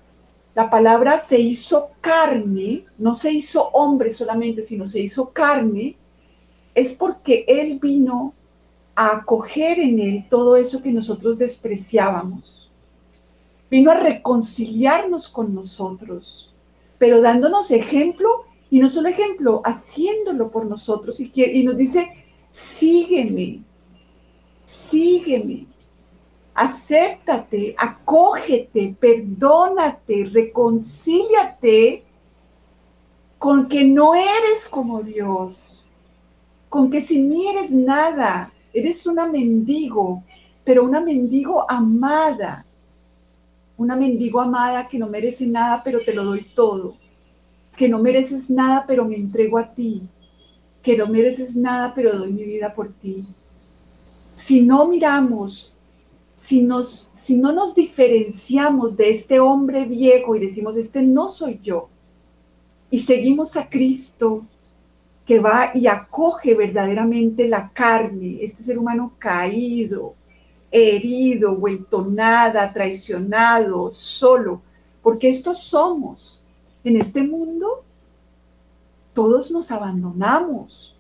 [0.55, 5.95] la palabra se hizo carne, no se hizo hombre solamente, sino se hizo carne,
[6.73, 8.33] es porque Él vino
[8.95, 12.68] a acoger en Él todo eso que nosotros despreciábamos.
[13.69, 16.53] Vino a reconciliarnos con nosotros,
[16.97, 21.19] pero dándonos ejemplo, y no solo ejemplo, haciéndolo por nosotros.
[21.19, 22.09] Y, nos dice,
[22.51, 23.63] sígueme,
[24.65, 25.65] sígueme,
[26.53, 32.03] acéptate, acógete, perdónate, reconcíliate
[33.37, 35.85] con que no eres como Dios,
[36.67, 40.23] con que sin mí eres nada, eres una mendigo,
[40.63, 42.65] pero una mendigo amada,
[43.79, 46.97] una mendigo amada que no merece nada, pero te lo doy todo,
[47.77, 50.01] que no mereces nada, pero me entrego a ti,
[50.83, 53.25] que no mereces nada, pero doy mi vida por ti.
[54.35, 55.77] Si no miramos,
[56.35, 61.59] si, nos, si no nos diferenciamos de este hombre viejo y decimos, este no soy
[61.63, 61.87] yo,
[62.91, 64.45] y seguimos a Cristo
[65.25, 70.15] que va y acoge verdaderamente la carne, este ser humano caído,
[70.71, 74.61] herido, vuelto nada, traicionado, solo,
[75.01, 76.43] porque estos somos.
[76.83, 77.83] En este mundo
[79.13, 80.95] todos nos abandonamos,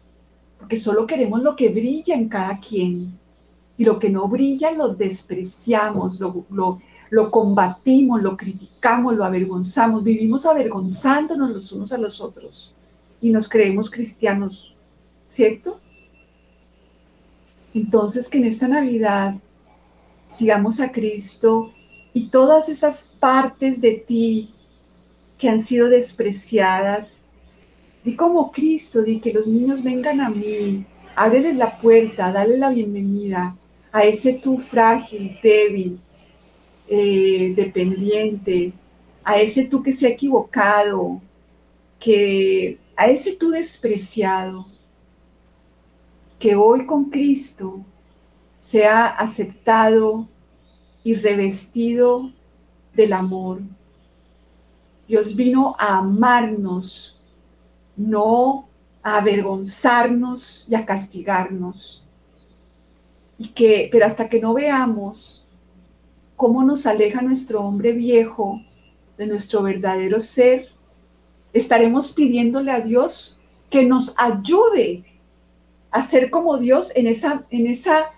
[0.57, 3.17] porque solo queremos lo que brilla en cada quien.
[3.77, 10.03] Y lo que no brilla lo despreciamos, lo, lo, lo combatimos, lo criticamos, lo avergonzamos,
[10.03, 12.73] vivimos avergonzándonos los unos a los otros
[13.21, 14.75] y nos creemos cristianos,
[15.27, 15.79] ¿cierto?
[17.73, 19.35] Entonces que en esta Navidad
[20.29, 21.73] sigamos a Cristo
[22.13, 24.53] y todas esas partes de ti
[25.37, 27.23] que han sido despreciadas,
[28.03, 32.69] di como Cristo, di que los niños vengan a mí, ábreles la puerta, dale la
[32.69, 33.57] bienvenida
[33.91, 35.99] a ese tú frágil, débil,
[36.87, 38.73] eh, dependiente,
[39.23, 41.21] a ese tú que se ha equivocado,
[41.99, 44.67] que a ese tú despreciado,
[46.37, 47.83] que hoy con Cristo
[48.59, 50.27] se ha aceptado
[51.03, 52.31] y revestido
[52.93, 53.61] del amor.
[55.07, 57.19] Dios vino a amarnos,
[57.95, 58.67] no
[59.01, 62.05] a avergonzarnos y a castigarnos.
[63.37, 65.47] Y que, pero hasta que no veamos
[66.35, 68.61] cómo nos aleja nuestro hombre viejo
[69.17, 70.67] de nuestro verdadero ser,
[71.53, 73.37] estaremos pidiéndole a Dios
[73.69, 75.05] que nos ayude
[75.91, 78.11] a ser como Dios en esa, en esa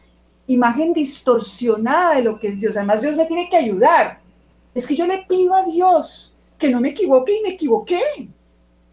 [0.48, 2.76] imagen distorsionada de lo que es Dios.
[2.76, 4.20] Además, Dios me tiene que ayudar.
[4.74, 8.02] Es que yo le pido a Dios que no me equivoque y me equivoqué.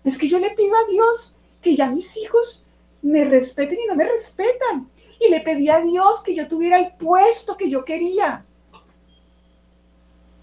[0.04, 2.64] Es que yo le pido a Dios que ya mis hijos
[3.02, 4.88] me respeten y no me respetan.
[5.20, 8.44] Y le pedí a Dios que yo tuviera el puesto que yo quería.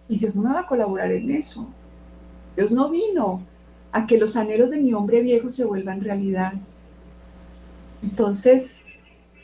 [0.07, 1.67] Y Dios no me va a colaborar en eso.
[2.55, 3.41] Dios no vino
[3.91, 6.53] a que los anhelos de mi hombre viejo se vuelvan realidad.
[8.03, 8.84] Entonces,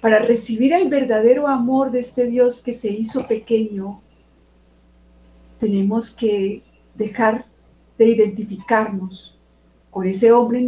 [0.01, 4.01] para recibir el verdadero amor de este Dios que se hizo pequeño,
[5.59, 6.63] tenemos que
[6.95, 7.45] dejar
[7.99, 9.37] de identificarnos
[9.91, 10.67] con ese hombre,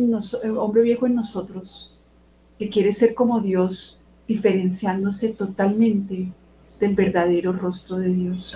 [0.55, 1.97] hombre viejo en nosotros,
[2.59, 6.31] que quiere ser como Dios, diferenciándose totalmente
[6.79, 8.55] del verdadero rostro de Dios.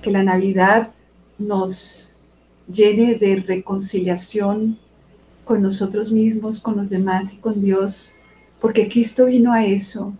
[0.00, 0.90] Que la Navidad
[1.38, 2.16] nos
[2.72, 4.78] llene de reconciliación
[5.44, 8.13] con nosotros mismos, con los demás y con Dios,
[8.64, 10.14] porque Cristo vino a eso,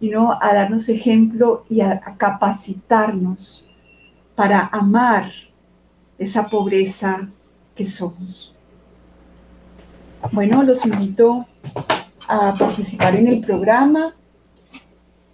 [0.00, 3.66] vino a darnos ejemplo y a, capacitarnos
[4.36, 5.32] para amar
[6.16, 7.28] esa pobreza
[7.74, 8.54] que somos.
[10.30, 11.44] Bueno, los invito
[12.28, 14.14] a participar en el programa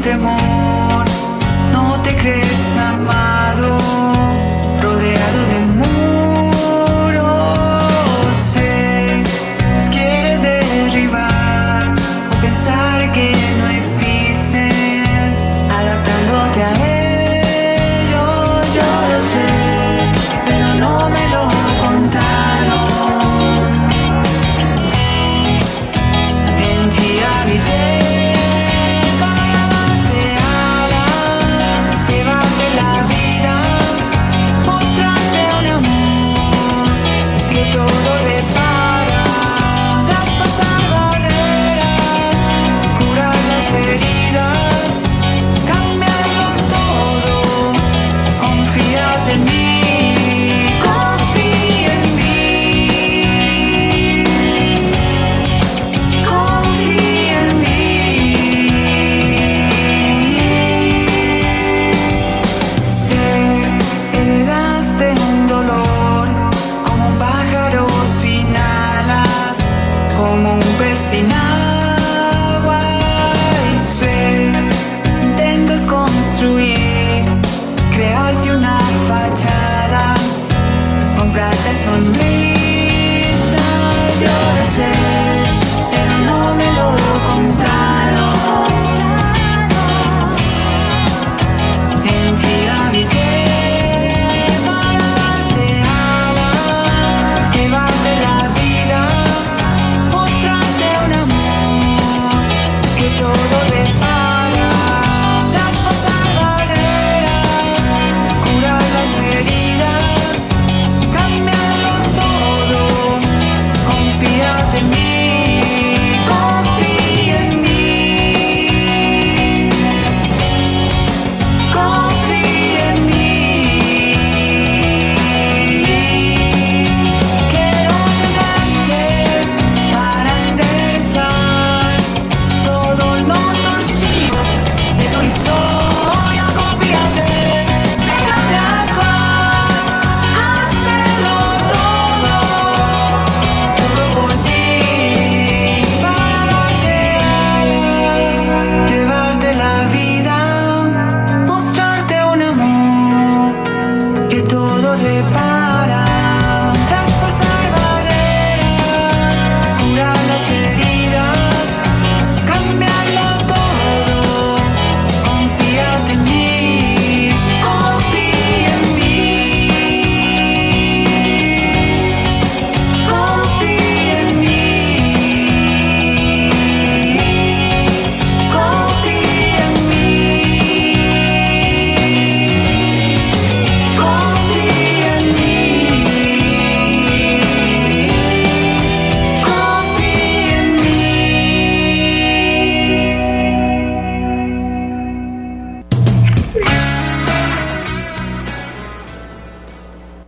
[0.01, 1.05] temor,
[1.71, 2.48] no te crees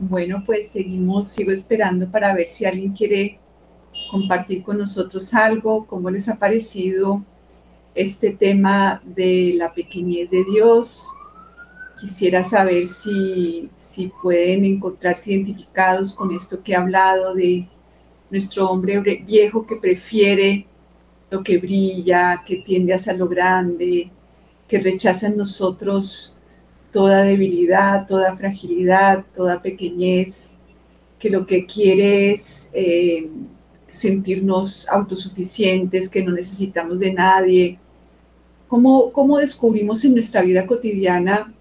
[0.04, 3.40] Bueno, pues seguimos, sigo esperando para ver si alguien quiere
[4.10, 7.24] compartir con nosotros algo, cómo les ha parecido
[7.94, 11.08] este tema de la pequeñez de Dios.
[12.00, 17.70] Quisiera saber si, si pueden encontrarse identificados con esto que he hablado de
[18.32, 20.66] nuestro hombre viejo que prefiere
[21.30, 24.10] lo que brilla, que tiende hacia lo grande,
[24.68, 26.36] que rechaza en nosotros
[26.92, 30.54] toda debilidad, toda fragilidad, toda pequeñez,
[31.20, 33.30] que lo que quiere es eh,
[33.88, 37.80] sentirnos autosuficientes, que no necesitamos de nadie.
[38.68, 41.54] ¿Cómo, ¿Cómo descubrimos en nuestra vida cotidiana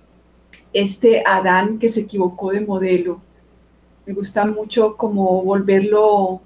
[0.73, 3.21] este Adán que se equivocó de modelo?
[4.07, 6.41] Me gusta mucho como volverlo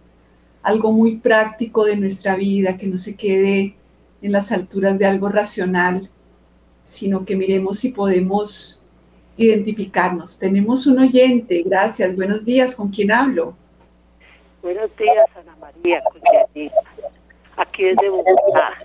[0.63, 3.77] algo muy práctico de nuestra vida, que no se quede
[4.23, 6.11] en las alturas de algo racional,
[6.85, 8.81] sino que miremos si podemos
[9.37, 10.39] identificarnos.
[10.39, 13.55] Tenemos un oyente, gracias, buenos días, ¿con quién hablo?
[14.63, 16.01] Buenos días, Ana María,
[17.57, 18.79] aquí desde Bogotá.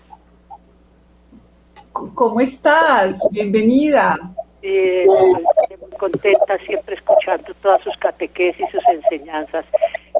[1.91, 3.27] ¿Cómo estás?
[3.31, 4.17] Bienvenida.
[4.61, 9.65] Eh, muy contenta siempre escuchando todas sus catequesis, sus enseñanzas.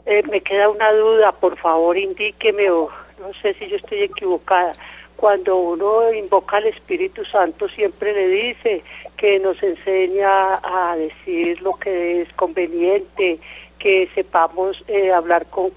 [0.05, 4.73] Eh, me queda una duda, por favor indíqueme, o no sé si yo estoy equivocada.
[5.19, 8.83] Cuando uno invoca al Espíritu Santo siempre le dice
[9.17, 13.37] que nos enseña a decir lo que es conveniente,
[13.79, 15.71] que sepamos eh, hablar con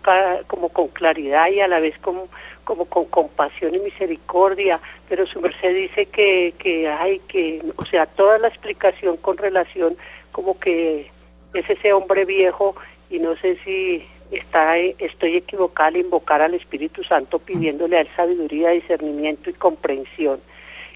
[0.47, 2.29] como con claridad y a la vez como
[2.63, 4.79] como con compasión y misericordia,
[5.09, 9.97] pero su merced dice que que hay que, o sea, toda la explicación con relación
[10.31, 11.11] como que
[11.53, 12.77] es ese hombre viejo
[13.11, 18.09] y no sé si está estoy equivocada al invocar al Espíritu Santo pidiéndole a él
[18.17, 20.41] sabiduría, discernimiento y comprensión.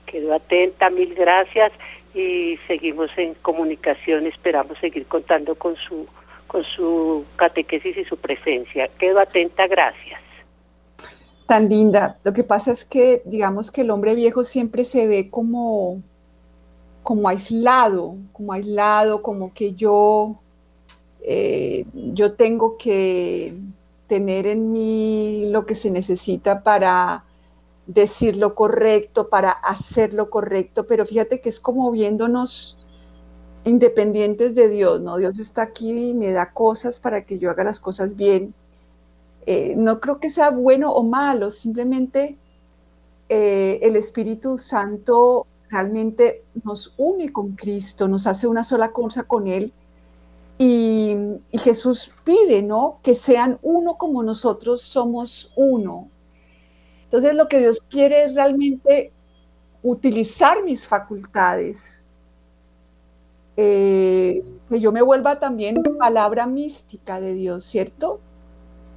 [0.07, 1.73] Quedo atenta, mil gracias
[2.15, 6.07] y seguimos en comunicación, esperamos seguir contando con su
[6.47, 8.89] con su catequesis y su presencia.
[8.99, 10.21] Quedo atenta, gracias.
[11.47, 12.19] Tan linda.
[12.25, 16.03] Lo que pasa es que digamos que el hombre viejo siempre se ve como
[17.03, 20.41] como aislado, como aislado, como que yo
[21.29, 23.59] eh, yo tengo que
[24.07, 27.25] tener en mí lo que se necesita para
[27.89, 32.79] decir lo correcto, para hacer lo correcto, pero fíjate que es como viéndonos
[33.65, 35.17] independientes de Dios, ¿no?
[35.17, 38.55] Dios está aquí y me da cosas para que yo haga las cosas bien.
[39.47, 42.37] Eh, no creo que sea bueno o malo, simplemente
[43.29, 49.49] eh, el Espíritu Santo realmente nos une con Cristo, nos hace una sola cosa con
[49.49, 49.73] Él
[50.59, 51.17] y,
[51.53, 53.01] Jesús pide, ¿no?
[53.03, 56.09] Que sean uno como nosotros somos uno.
[57.05, 59.13] Entonces lo que Dios quiere es realmente
[59.83, 62.05] utilizar mis facultades,
[63.57, 68.21] eh, que yo me vuelva también palabra mística de Dios, ¿cierto?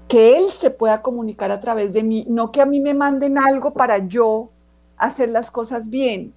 [0.07, 3.37] Que Él se pueda comunicar a través de mí, no que a mí me manden
[3.37, 4.49] algo para yo
[4.97, 6.33] hacer las cosas bien.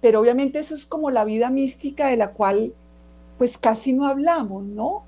[0.00, 2.74] Pero obviamente eso es como la vida mística de la cual
[3.38, 5.04] pues casi no hablamos, ¿no?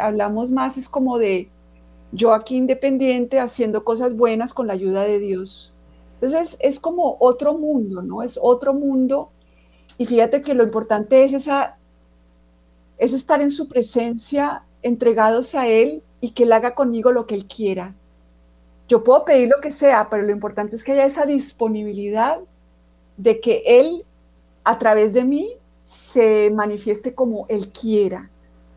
[0.00, 1.50] Hablamos más, es como de
[2.12, 5.72] yo aquí independiente haciendo cosas buenas con la ayuda de Dios.
[6.14, 8.22] Entonces es como otro mundo, ¿no?
[8.22, 9.30] Es otro mundo.
[9.98, 11.76] Y fíjate que lo importante es esa,
[12.98, 17.34] es estar en su presencia, entregados a Él y que Él haga conmigo lo que
[17.34, 17.94] Él quiera.
[18.88, 22.40] Yo puedo pedir lo que sea, pero lo importante es que haya esa disponibilidad
[23.16, 24.04] de que Él,
[24.64, 25.56] a través de mí,
[26.12, 28.30] se manifieste como Él quiera.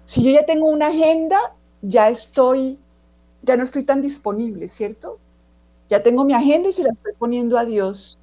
[0.06, 1.38] Si yo ya tengo una agenda,
[1.82, 2.80] ya estoy,
[3.42, 5.20] ya no estoy tan disponible, ¿cierto?
[5.90, 8.18] Ya tengo mi agenda y se la estoy poniendo a Dios.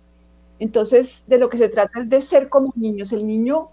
[0.59, 3.13] Entonces, de lo que se trata es de ser como niños.
[3.13, 3.69] El niño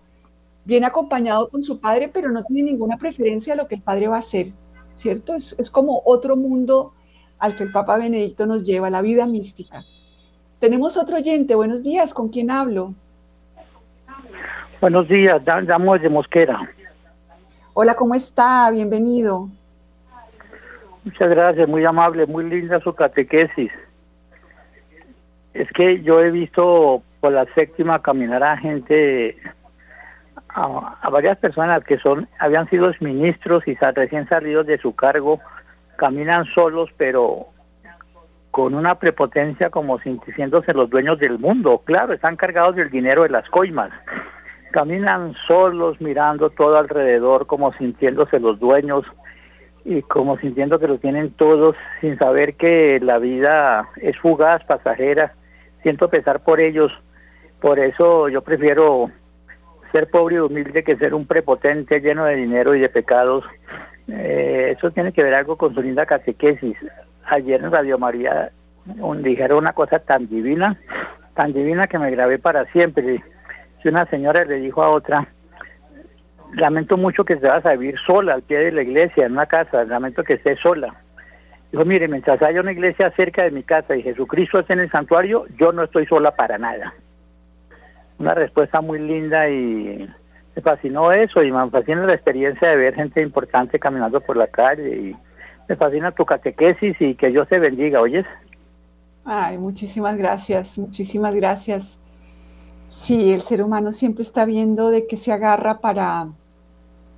[0.66, 4.08] viene acompañado con su padre, pero no tiene ninguna preferencia a lo que el padre
[4.08, 4.52] va a hacer,
[4.96, 5.36] ¿cierto?
[5.36, 6.94] Es, es como otro mundo
[7.38, 9.86] al que el Papa Benedicto nos lleva, la vida mística.
[10.60, 11.56] Tenemos otro oyente.
[11.56, 12.94] Buenos días, ¿con quién hablo?
[14.82, 16.58] Buenos días, llamo de Mosquera.
[17.74, 18.72] Hola, ¿cómo está?
[18.72, 19.50] Bienvenido.
[21.04, 23.74] Muchas gracias, muy amable, muy linda su catequesis.
[25.54, 29.38] Es que yo he visto por la séptima caminar a gente,
[30.48, 35.42] a, varias personas que son, habían sido ministros y recién salidos de su cargo,
[35.98, 37.48] caminan solos, pero
[38.52, 41.82] con una prepotencia como sintiéndose los dueños del mundo.
[41.84, 43.92] Claro, están cargados del dinero de las coimas
[44.72, 49.06] caminan solos mirando todo alrededor como sintiéndose los dueños
[49.86, 55.34] y como sintiendo que lo tienen todos sin saber que la vida es fugaz, pasajera.
[55.82, 56.92] Siento pesar por ellos,
[57.62, 59.10] por eso yo prefiero
[59.92, 63.46] ser pobre y humilde que ser un prepotente lleno de dinero y de pecados
[64.12, 66.76] Eh, eso tiene que ver algo con su linda catequesis.
[67.26, 68.52] Ayer en Radio María
[69.22, 70.78] dijeron una cosa tan divina,
[71.36, 73.22] tan divina que me grabé para siempre.
[73.82, 75.28] Si una señora le dijo a otra,
[76.54, 79.46] lamento mucho que te vas a vivir sola al pie de la iglesia, en una
[79.46, 80.96] casa, lamento que estés sola.
[81.72, 84.92] Dijo, mire, mientras haya una iglesia cerca de mi casa y Jesucristo esté en el
[84.92, 86.94] santuario, yo no estoy sola para nada.
[88.18, 90.10] Una respuesta muy linda y
[90.56, 94.48] me fascinó eso y me fascina la experiencia de ver gente importante caminando por la
[94.48, 95.16] calle y
[95.70, 98.26] me fascina tu catequesis y que Dios te bendiga, ¿oyes?
[99.24, 102.02] Ay, muchísimas gracias, muchísimas gracias.
[102.90, 106.30] Sí, el ser humano siempre está viendo de qué se agarra para,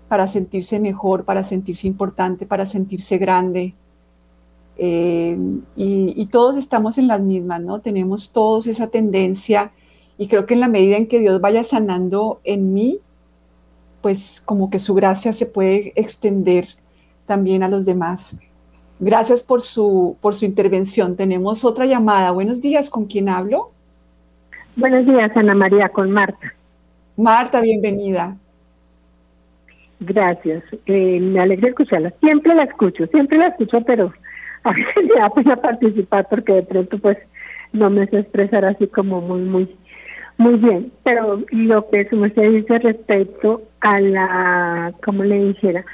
[0.09, 3.73] para sentirse mejor, para sentirse importante, para sentirse grande.
[4.77, 5.37] Eh,
[5.77, 7.79] y, y, todos estamos en las mismas, ¿no?
[7.79, 9.71] Tenemos todos esa tendencia
[10.17, 12.99] y creo que en la medida en que Dios vaya sanando en mí,
[14.01, 16.67] pues como que su gracia se puede extender
[17.25, 18.35] también a los demás.
[18.99, 21.15] Gracias por su, por su intervención.
[21.15, 22.31] Tenemos otra llamada.
[22.31, 23.71] Buenos días, ¿con quién hablo?
[24.75, 26.53] Buenos días, Ana María, con Marta.
[27.17, 28.35] Marta, bienvenida.
[29.99, 30.63] Gracias.
[30.85, 32.11] Eh, me alegra escucharla.
[32.19, 34.13] Siempre la escucho, siempre la escucho, pero
[34.63, 37.17] a veces me da pena participar porque de pronto pues
[37.73, 39.75] no me sé expresar así como muy, muy
[40.41, 45.85] muy bien, pero lo que su merced dice respecto a la, como le dijera,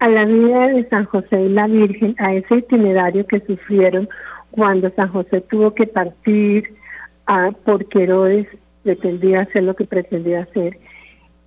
[0.00, 4.08] a la vida de San José y la Virgen, a ese itinerario que sufrieron
[4.50, 6.75] cuando San José tuvo que partir
[7.64, 8.46] porque Herodes
[8.82, 10.78] pretendía hacer lo que pretendía hacer.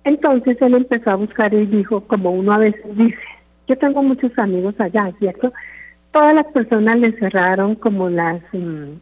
[0.04, 3.18] Entonces él empezó a buscar y dijo, como uno a veces dice,
[3.68, 5.52] yo tengo muchos amigos allá, ¿cierto?
[6.12, 8.42] Todas las personas le cerraron como las...
[8.52, 8.96] Mm,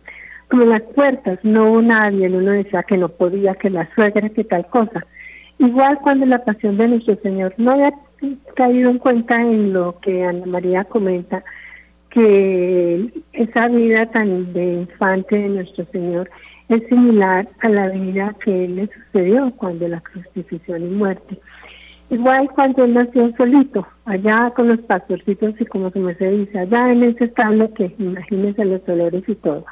[0.49, 4.45] como las puertas, no hubo nadie, uno decía que no podía, que la suegra, que
[4.45, 5.05] tal cosa.
[5.59, 7.93] Igual cuando la pasión de nuestro Señor no había
[8.57, 11.45] caído en cuenta en lo que Ana María comenta,
[12.11, 16.31] que esa vida tan de infante de nuestro Señor
[16.69, 21.39] es similar a la vida que le sucedió cuando la crucifixión y muerte.
[22.11, 26.93] Igual cuando él nació solito, allá con los pastorcitos y como se me dice, allá
[26.93, 29.65] en ese establo que imagínense los dolores y todo.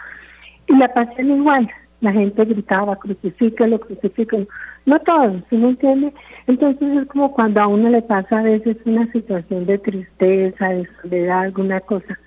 [0.68, 1.70] Y la pasión igual,
[2.01, 4.47] la gente gritaba, crucifíquelo, crucifíquelo.
[4.84, 6.12] No todos, ¿sí me entiende?
[6.47, 10.88] Entonces es como cuando a uno le pasa a veces una situación de tristeza, de
[11.01, 12.18] soledad, alguna cosa.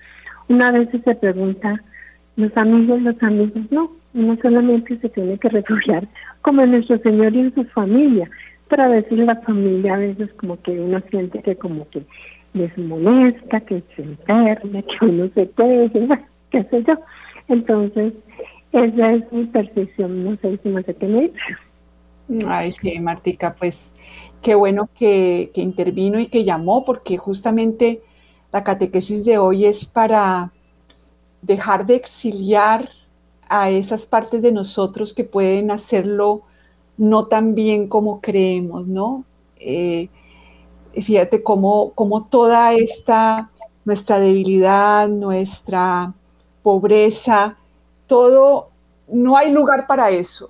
[0.48, 1.84] Una vez se pregunta,
[2.36, 6.08] los amigos, los amigos, no, uno solamente se tiene que refugiar
[6.42, 8.30] como en nuestro Señor y en su familia.
[8.70, 12.04] Pero a veces la familia, a veces como que uno siente que como que
[12.54, 15.92] les molesta, que se enferma, que uno se puede,
[16.52, 16.96] qué sé yo.
[17.48, 18.14] Entonces,
[18.72, 21.32] esa es mi percepción, no sé si me sé qué
[22.48, 23.92] Ay, sí, Martica, pues
[24.44, 28.02] qué bueno que, que intervino y que llamó, porque justamente
[28.52, 30.52] la catequesis de hoy es para
[31.42, 32.90] dejar de exiliar
[33.50, 36.44] a esas partes de nosotros que pueden hacerlo
[36.98, 39.26] no tan bien como creemos, ¿no?
[39.58, 40.10] Eh,
[40.94, 43.52] fíjate cómo, cómo, toda esta,
[43.86, 46.14] nuestra debilidad, nuestra
[46.64, 47.58] pobreza,
[48.08, 48.70] todo,
[49.08, 50.50] no hay lugar para eso.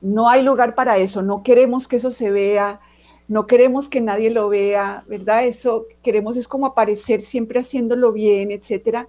[0.00, 1.22] No hay lugar para eso.
[1.22, 2.80] No queremos que eso se vea,
[3.26, 5.46] no queremos que nadie lo vea, ¿verdad?
[5.46, 9.08] Eso queremos es como aparecer siempre haciéndolo bien, etcétera.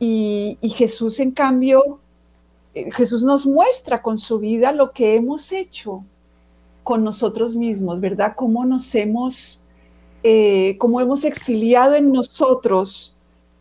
[0.00, 2.00] Y, Jesús, en cambio,
[2.92, 6.04] Jesús nos muestra con su vida lo que hemos hecho
[6.82, 8.32] con nosotros mismos, ¿verdad?
[8.34, 9.60] Cómo nos hemos,
[10.22, 13.16] eh, cómo hemos exiliado en nosotros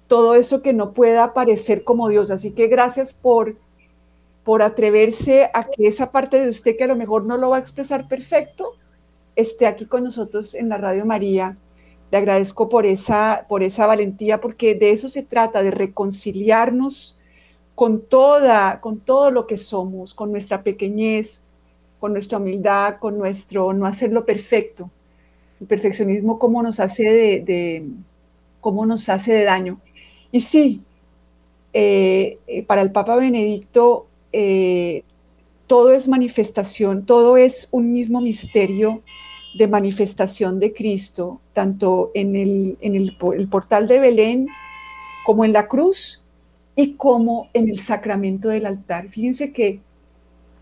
[0.08, 2.32] todo eso que no pueda parecer como Dios.
[2.32, 3.58] Así que gracias por,
[4.46, 7.58] por atreverse a que esa parte de usted que a lo mejor no lo va
[7.58, 8.76] a expresar perfecto,
[9.36, 11.58] esté aquí con nosotros en la Radio María.
[12.12, 17.17] Le agradezco por esa, por esa valentía, porque de eso se trata, de reconciliarnos
[17.78, 21.44] con toda, con todo lo que somos, con nuestra pequeñez,
[22.00, 24.90] con nuestra humildad, con nuestro no hacerlo perfecto.
[25.62, 27.86] El perfeccionismo cómo nos hace de
[28.62, 29.80] cómo nos hace de daño.
[30.32, 30.82] Y sí,
[31.80, 35.04] eh, eh, para el Papa Benedicto eh,
[35.68, 39.04] todo es manifestación, todo es un mismo misterio
[39.56, 43.16] de manifestación de Cristo, tanto en el, en el,
[43.50, 44.48] portal de Belén
[45.24, 46.24] como en la cruz
[46.78, 49.10] y como en el sacramento del altar.
[49.10, 49.80] Fíjense que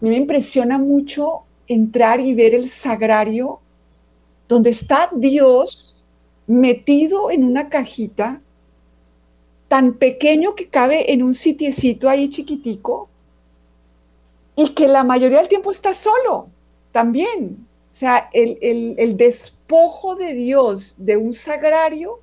[0.01, 3.59] a mí me impresiona mucho entrar y ver el sagrario
[4.47, 5.97] donde está Dios
[6.47, 8.41] metido en una cajita
[9.67, 13.09] tan pequeño que cabe en un sitiecito ahí chiquitico
[14.55, 16.47] y que la mayoría del tiempo está solo
[16.93, 17.67] también.
[17.91, 22.19] O sea, el, despojo de Dios de un sagrario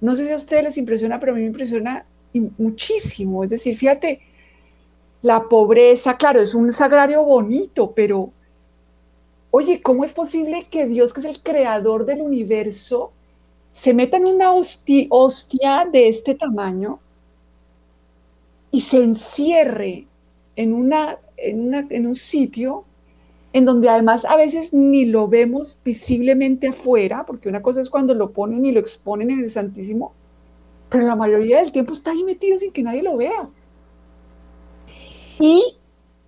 [0.00, 2.06] No sé si a ustedes les impresiona, pero a mí me impresiona
[2.40, 3.44] muchísimo.
[3.44, 4.20] Es decir, fíjate,
[5.22, 8.32] la pobreza, claro, es un sagrario bonito, pero
[9.50, 13.12] oye, ¿cómo es posible que Dios, que es el creador del universo,
[13.72, 17.00] se meta en una hostia, de este tamaño
[18.70, 20.06] y se encierre
[20.56, 22.84] en, una, en, en un sitio
[23.52, 28.14] en donde además a veces ni lo vemos visiblemente afuera, porque una cosa es cuando
[28.14, 30.14] lo ponen y lo exponen en el Santísimo,
[30.92, 33.48] pero la mayoría del tiempo está ahí metido sin que nadie lo vea.
[35.40, 35.78] Y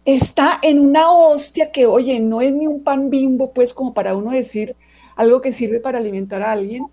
[0.06, 4.16] está en una hostia que, oye, no es ni un pan bimbo, pues como para
[4.16, 4.74] uno decir
[5.16, 6.86] algo que sirve para alimentar a alguien.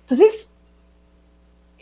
[0.00, 0.50] Entonces,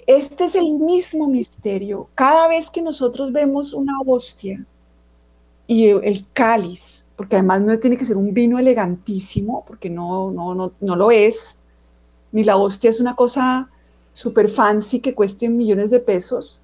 [0.09, 2.09] este es el mismo misterio.
[2.16, 4.66] Cada vez que nosotros vemos una hostia
[5.68, 10.55] y el cáliz, porque además no tiene que ser un vino elegantísimo, porque no, no,
[10.57, 11.59] no, no lo es,
[12.32, 13.70] ni la hostia es una cosa
[14.18, 16.60] súper fancy que cueste millones de pesos,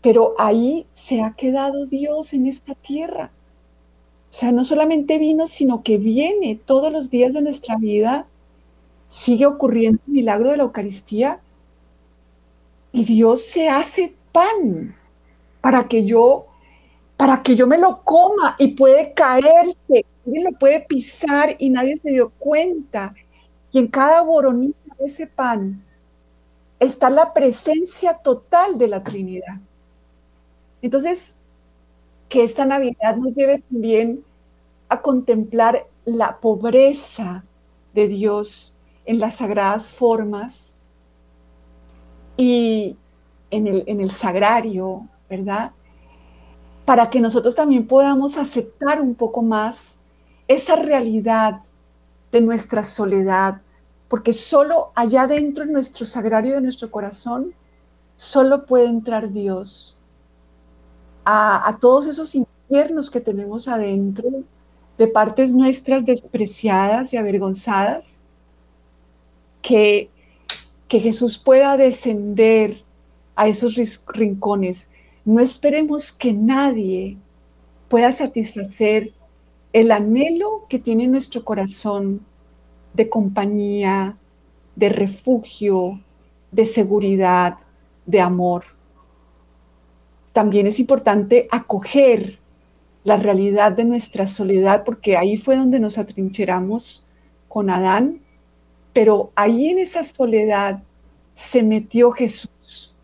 [0.00, 3.32] pero ahí se ha quedado Dios en esta tierra.
[4.30, 8.26] O sea, no solamente vino, sino que viene todos los días de nuestra vida,
[9.08, 11.40] sigue ocurriendo el milagro de la Eucaristía
[12.92, 14.94] y Dios se hace pan
[15.60, 16.46] para que yo
[17.16, 21.96] para que yo me lo coma y puede caerse, alguien lo puede pisar y nadie
[21.96, 23.12] se dio cuenta.
[23.72, 25.82] Y en cada boronita de ese pan
[26.80, 29.58] está la presencia total de la Trinidad.
[30.82, 31.36] Entonces,
[32.28, 34.24] que esta Navidad nos lleve también
[34.88, 37.44] a contemplar la pobreza
[37.94, 40.76] de Dios en las sagradas formas
[42.36, 42.96] y
[43.50, 45.72] en el, en el sagrario, ¿verdad?
[46.88, 49.98] para que nosotros también podamos aceptar un poco más
[50.48, 51.60] esa realidad
[52.32, 53.60] de nuestra soledad,
[54.08, 57.54] porque solo allá dentro en nuestro sagrario de nuestro corazón,
[58.16, 59.96] solo puede entrar Dios
[61.24, 64.28] a, todos esos infiernos que tenemos adentro,
[64.96, 68.20] de partes nuestras despreciadas y avergonzadas,
[69.60, 70.10] que,
[70.88, 72.82] que Jesús pueda descender
[73.36, 73.78] a esos
[74.08, 74.90] rincones.
[75.24, 77.18] No esperemos que nadie
[77.88, 79.12] pueda satisfacer
[79.74, 82.24] el anhelo que tiene nuestro corazón
[82.98, 84.16] de compañía,
[84.74, 86.00] de refugio,
[86.50, 87.58] de seguridad,
[88.06, 88.64] de amor.
[90.32, 92.40] También es importante acoger
[93.04, 97.06] la realidad de nuestra soledad, porque ahí fue donde nos atrincheramos
[97.46, 98.20] con Adán,
[98.92, 100.82] pero ahí en esa soledad
[101.34, 102.96] se metió Jesús.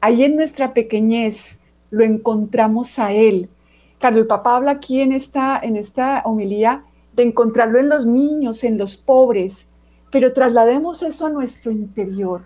[0.00, 3.50] Ahí en nuestra pequeñez lo encontramos a Él.
[3.98, 6.82] Claro, el papá habla aquí en esta, en esta homilía
[7.14, 9.68] de encontrarlo en los niños, en los pobres,
[10.10, 12.42] pero traslademos eso a nuestro interior,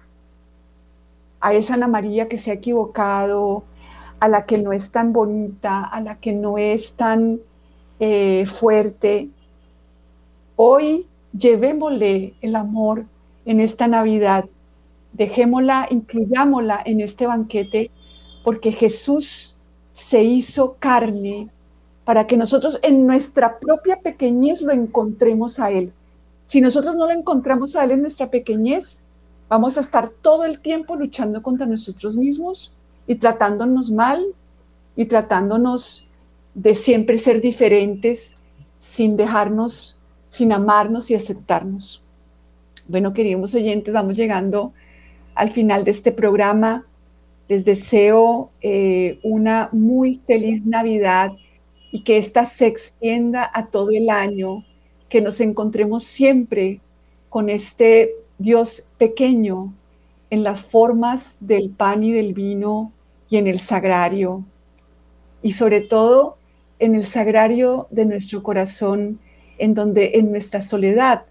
[1.40, 3.64] a esa Ana María que se ha equivocado,
[4.20, 7.40] a la que no es tan bonita, a la que no es tan
[8.00, 9.28] eh, fuerte.
[10.56, 11.06] Hoy
[11.36, 13.04] llevémosle el amor
[13.44, 14.46] en esta Navidad,
[15.12, 17.90] dejémosla, incluyámosla en este banquete
[18.44, 19.56] porque Jesús
[19.92, 21.48] se hizo carne
[22.08, 25.92] para que nosotros en nuestra propia pequeñez lo encontremos a Él.
[26.46, 29.02] Si nosotros no lo encontramos a Él en nuestra pequeñez,
[29.46, 32.72] vamos a estar todo el tiempo luchando contra nosotros mismos
[33.06, 34.24] y tratándonos mal
[34.96, 36.08] y tratándonos
[36.54, 38.36] de siempre ser diferentes
[38.78, 40.00] sin dejarnos,
[40.30, 42.00] sin amarnos y aceptarnos.
[42.86, 44.72] Bueno, queridos oyentes, vamos llegando
[45.34, 46.86] al final de este programa.
[47.48, 51.32] Les deseo eh, una muy feliz Navidad
[51.90, 54.64] y que ésta se extienda a todo el año,
[55.08, 56.80] que nos encontremos siempre
[57.28, 59.72] con este Dios pequeño
[60.30, 62.92] en las formas del pan y del vino
[63.30, 64.44] y en el sagrario,
[65.42, 66.36] y sobre todo
[66.78, 69.18] en el sagrario de nuestro corazón,
[69.58, 71.24] en donde en nuestra soledad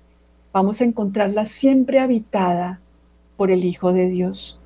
[0.52, 2.82] vamos a encontrarla siempre habitada
[3.38, 4.60] por el Hijo de Dios.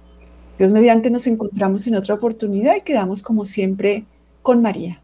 [0.57, 4.05] Dios mediante nos encontramos en otra oportunidad y quedamos como siempre
[4.41, 5.01] con María.